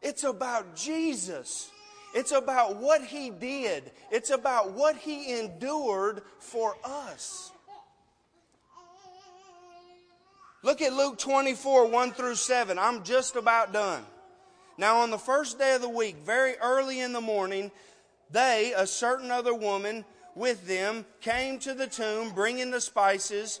It's 0.00 0.24
about 0.24 0.74
Jesus. 0.74 1.70
It's 2.14 2.32
about 2.32 2.76
what 2.76 3.04
he 3.04 3.30
did. 3.30 3.90
It's 4.10 4.30
about 4.30 4.72
what 4.72 4.96
he 4.96 5.38
endured 5.38 6.22
for 6.38 6.76
us. 6.84 7.52
Look 10.62 10.80
at 10.82 10.92
Luke 10.92 11.18
24, 11.18 11.88
1 11.88 12.12
through 12.12 12.36
7. 12.36 12.78
I'm 12.78 13.02
just 13.02 13.36
about 13.36 13.72
done. 13.72 14.04
Now, 14.78 14.98
on 14.98 15.10
the 15.10 15.18
first 15.18 15.58
day 15.58 15.74
of 15.74 15.82
the 15.82 15.88
week, 15.88 16.16
very 16.24 16.54
early 16.62 17.00
in 17.00 17.12
the 17.12 17.20
morning, 17.20 17.70
they, 18.30 18.72
a 18.76 18.86
certain 18.86 19.30
other 19.30 19.54
woman 19.54 20.04
with 20.34 20.66
them, 20.66 21.04
came 21.20 21.58
to 21.60 21.74
the 21.74 21.86
tomb 21.86 22.30
bringing 22.30 22.70
the 22.70 22.80
spices 22.80 23.60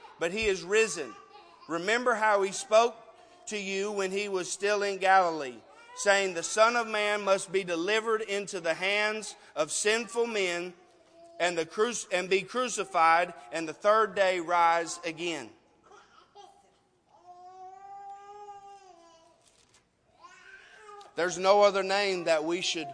but 0.21 0.31
he 0.31 0.45
is 0.45 0.61
risen. 0.61 1.11
Remember 1.67 2.13
how 2.13 2.43
he 2.43 2.51
spoke 2.51 2.95
to 3.47 3.57
you 3.57 3.91
when 3.91 4.11
he 4.11 4.29
was 4.29 4.49
still 4.49 4.83
in 4.83 4.99
Galilee, 4.99 5.55
saying, 5.95 6.35
The 6.35 6.43
Son 6.43 6.75
of 6.75 6.87
Man 6.87 7.23
must 7.23 7.51
be 7.51 7.63
delivered 7.63 8.21
into 8.21 8.59
the 8.59 8.75
hands 8.75 9.35
of 9.55 9.71
sinful 9.71 10.27
men 10.27 10.73
and, 11.39 11.57
the 11.57 11.65
cru- 11.65 11.93
and 12.11 12.29
be 12.29 12.43
crucified, 12.43 13.33
and 13.51 13.67
the 13.67 13.73
third 13.73 14.13
day 14.13 14.39
rise 14.39 14.99
again. 15.03 15.49
There's 21.15 21.39
no 21.39 21.63
other 21.63 21.81
name 21.81 22.25
that 22.25 22.45
we 22.45 22.61
should 22.61 22.87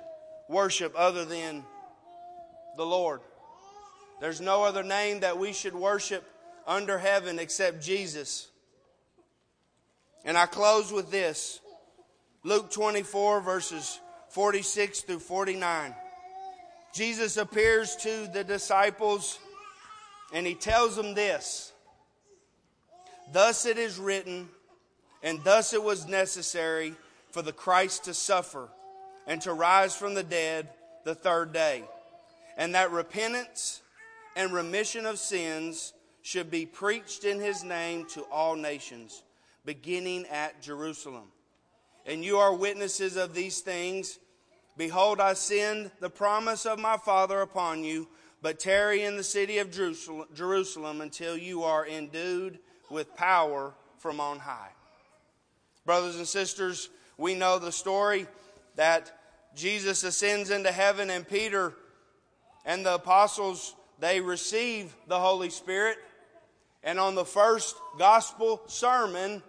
worship 0.48 0.94
other 0.96 1.26
than 1.26 1.66
the 2.78 2.86
Lord. 2.86 3.20
There's 4.22 4.40
no 4.40 4.64
other 4.64 4.82
name 4.82 5.20
that 5.20 5.38
we 5.38 5.52
should 5.52 5.76
worship 5.76 6.24
under 6.68 6.98
heaven 7.00 7.40
except 7.40 7.82
Jesus. 7.82 8.50
And 10.26 10.38
I 10.38 10.46
close 10.46 10.92
with 10.92 11.10
this 11.10 11.62
Luke 12.44 12.70
24, 12.72 13.42
verses 13.42 14.00
46 14.30 15.02
through 15.02 15.20
49. 15.20 15.96
Jesus 16.94 17.38
appears 17.38 17.96
to 17.98 18.28
the 18.34 18.44
disciples 18.44 19.40
and 20.34 20.46
he 20.46 20.56
tells 20.56 20.96
them 20.96 21.14
this 21.14 21.72
Thus 23.32 23.66
it 23.66 23.78
is 23.78 23.98
written, 23.98 24.50
and 25.24 25.44
thus 25.44 25.74
it 25.74 25.84
was 25.84 26.08
necessary 26.08 26.94
for 27.32 27.42
the 27.42 27.52
Christ 27.52 28.06
to 28.06 28.14
suffer 28.14 28.70
and 29.26 29.42
to 29.42 29.54
rise 29.54 29.96
from 29.96 30.14
the 30.14 30.24
dead 30.24 30.70
the 31.04 31.16
third 31.16 31.52
day, 31.52 31.84
and 32.58 32.76
that 32.76 32.92
repentance 32.92 33.82
and 34.36 34.54
remission 34.54 35.06
of 35.06 35.20
sins 35.20 35.94
should 36.28 36.52
be 36.52 36.66
preached 36.66 37.24
in 37.24 37.40
his 37.40 37.64
name 37.64 38.04
to 38.04 38.22
all 38.24 38.58
nations 38.58 39.24
beginning 39.64 40.26
at 40.26 40.62
Jerusalem. 40.62 41.24
And 42.06 42.22
you 42.22 42.36
are 42.40 42.54
witnesses 42.54 43.16
of 43.16 43.34
these 43.34 43.62
things. 43.62 44.20
Behold, 44.76 45.22
I 45.22 45.36
send 45.36 45.90
the 46.02 46.10
promise 46.10 46.66
of 46.66 46.80
my 46.80 46.98
Father 46.98 47.40
upon 47.40 47.86
you, 47.86 48.10
but 48.42 48.60
tarry 48.60 49.04
in 49.04 49.16
the 49.16 49.24
city 49.24 49.60
of 49.60 49.72
Jerusalem 49.72 51.00
until 51.00 51.38
you 51.38 51.64
are 51.64 51.88
endued 51.88 52.60
with 52.90 53.16
power 53.16 53.74
from 53.98 54.20
on 54.20 54.40
high. 54.40 54.72
Brothers 55.86 56.18
and 56.18 56.28
sisters, 56.28 56.90
we 57.18 57.36
know 57.36 57.58
the 57.58 57.72
story 57.72 58.28
that 58.76 59.18
Jesus 59.56 60.04
ascends 60.04 60.50
into 60.50 60.74
heaven 60.74 61.10
and 61.10 61.26
Peter 61.26 61.74
and 62.66 62.86
the 62.86 62.96
apostles 62.96 63.76
they 64.00 64.20
receive 64.20 64.94
the 65.08 65.20
Holy 65.20 65.50
Spirit 65.50 65.98
and 66.88 67.02
on 67.02 67.16
the 67.16 67.26
first 67.26 67.76
gospel 68.00 68.62
sermon 68.68 69.44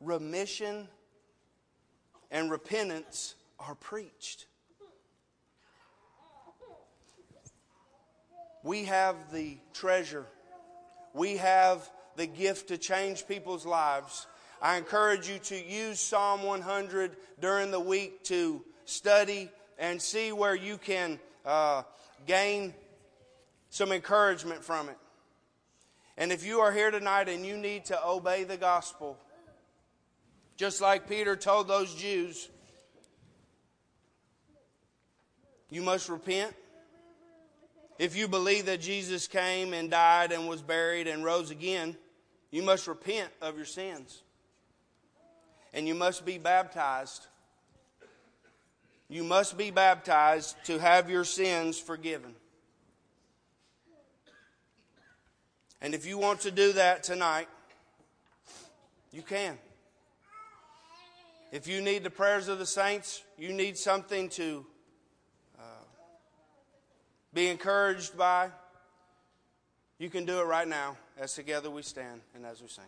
remission 0.00 0.86
and 2.30 2.52
repentance 2.52 3.34
are 3.58 3.74
preached. 3.74 4.46
We 8.62 8.84
have 8.84 9.16
the 9.32 9.58
treasure. 9.74 10.24
We 11.14 11.38
have 11.38 11.90
the 12.14 12.28
gift 12.28 12.68
to 12.68 12.78
change 12.78 13.26
people's 13.26 13.66
lives. 13.66 14.28
I 14.62 14.76
encourage 14.76 15.28
you 15.28 15.40
to 15.40 15.60
use 15.60 15.98
Psalm 15.98 16.44
100 16.44 17.16
during 17.40 17.72
the 17.72 17.80
week 17.80 18.22
to 18.24 18.62
study 18.84 19.50
and 19.80 20.00
see 20.00 20.30
where 20.30 20.54
you 20.54 20.78
can 20.78 21.18
uh, 21.44 21.82
gain 22.24 22.72
some 23.68 23.90
encouragement 23.90 24.62
from 24.62 24.88
it. 24.88 24.96
And 26.18 26.32
if 26.32 26.44
you 26.44 26.58
are 26.58 26.72
here 26.72 26.90
tonight 26.90 27.28
and 27.28 27.46
you 27.46 27.56
need 27.56 27.84
to 27.86 28.06
obey 28.06 28.42
the 28.42 28.56
gospel, 28.56 29.16
just 30.56 30.80
like 30.80 31.08
Peter 31.08 31.36
told 31.36 31.68
those 31.68 31.94
Jews, 31.94 32.48
you 35.70 35.80
must 35.80 36.08
repent. 36.08 36.56
If 38.00 38.16
you 38.16 38.26
believe 38.26 38.66
that 38.66 38.80
Jesus 38.80 39.28
came 39.28 39.72
and 39.72 39.88
died 39.88 40.32
and 40.32 40.48
was 40.48 40.60
buried 40.60 41.06
and 41.06 41.24
rose 41.24 41.52
again, 41.52 41.96
you 42.50 42.64
must 42.64 42.88
repent 42.88 43.30
of 43.40 43.56
your 43.56 43.64
sins. 43.64 44.22
And 45.72 45.86
you 45.86 45.94
must 45.94 46.24
be 46.24 46.36
baptized. 46.36 47.28
You 49.08 49.22
must 49.22 49.56
be 49.56 49.70
baptized 49.70 50.56
to 50.64 50.78
have 50.78 51.08
your 51.08 51.24
sins 51.24 51.78
forgiven. 51.78 52.34
And 55.80 55.94
if 55.94 56.06
you 56.06 56.18
want 56.18 56.40
to 56.40 56.50
do 56.50 56.72
that 56.72 57.02
tonight, 57.02 57.48
you 59.12 59.22
can. 59.22 59.58
If 61.50 61.66
you 61.66 61.80
need 61.80 62.04
the 62.04 62.10
prayers 62.10 62.48
of 62.48 62.58
the 62.58 62.66
saints, 62.66 63.22
you 63.38 63.52
need 63.52 63.78
something 63.78 64.28
to 64.30 64.66
uh, 65.58 65.62
be 67.32 67.48
encouraged 67.48 68.18
by, 68.18 68.50
you 69.98 70.10
can 70.10 70.26
do 70.26 70.40
it 70.40 70.44
right 70.44 70.68
now 70.68 70.96
as 71.18 71.32
together 71.34 71.70
we 71.70 71.82
stand 71.82 72.20
and 72.34 72.44
as 72.44 72.60
we 72.60 72.68
sing. 72.68 72.84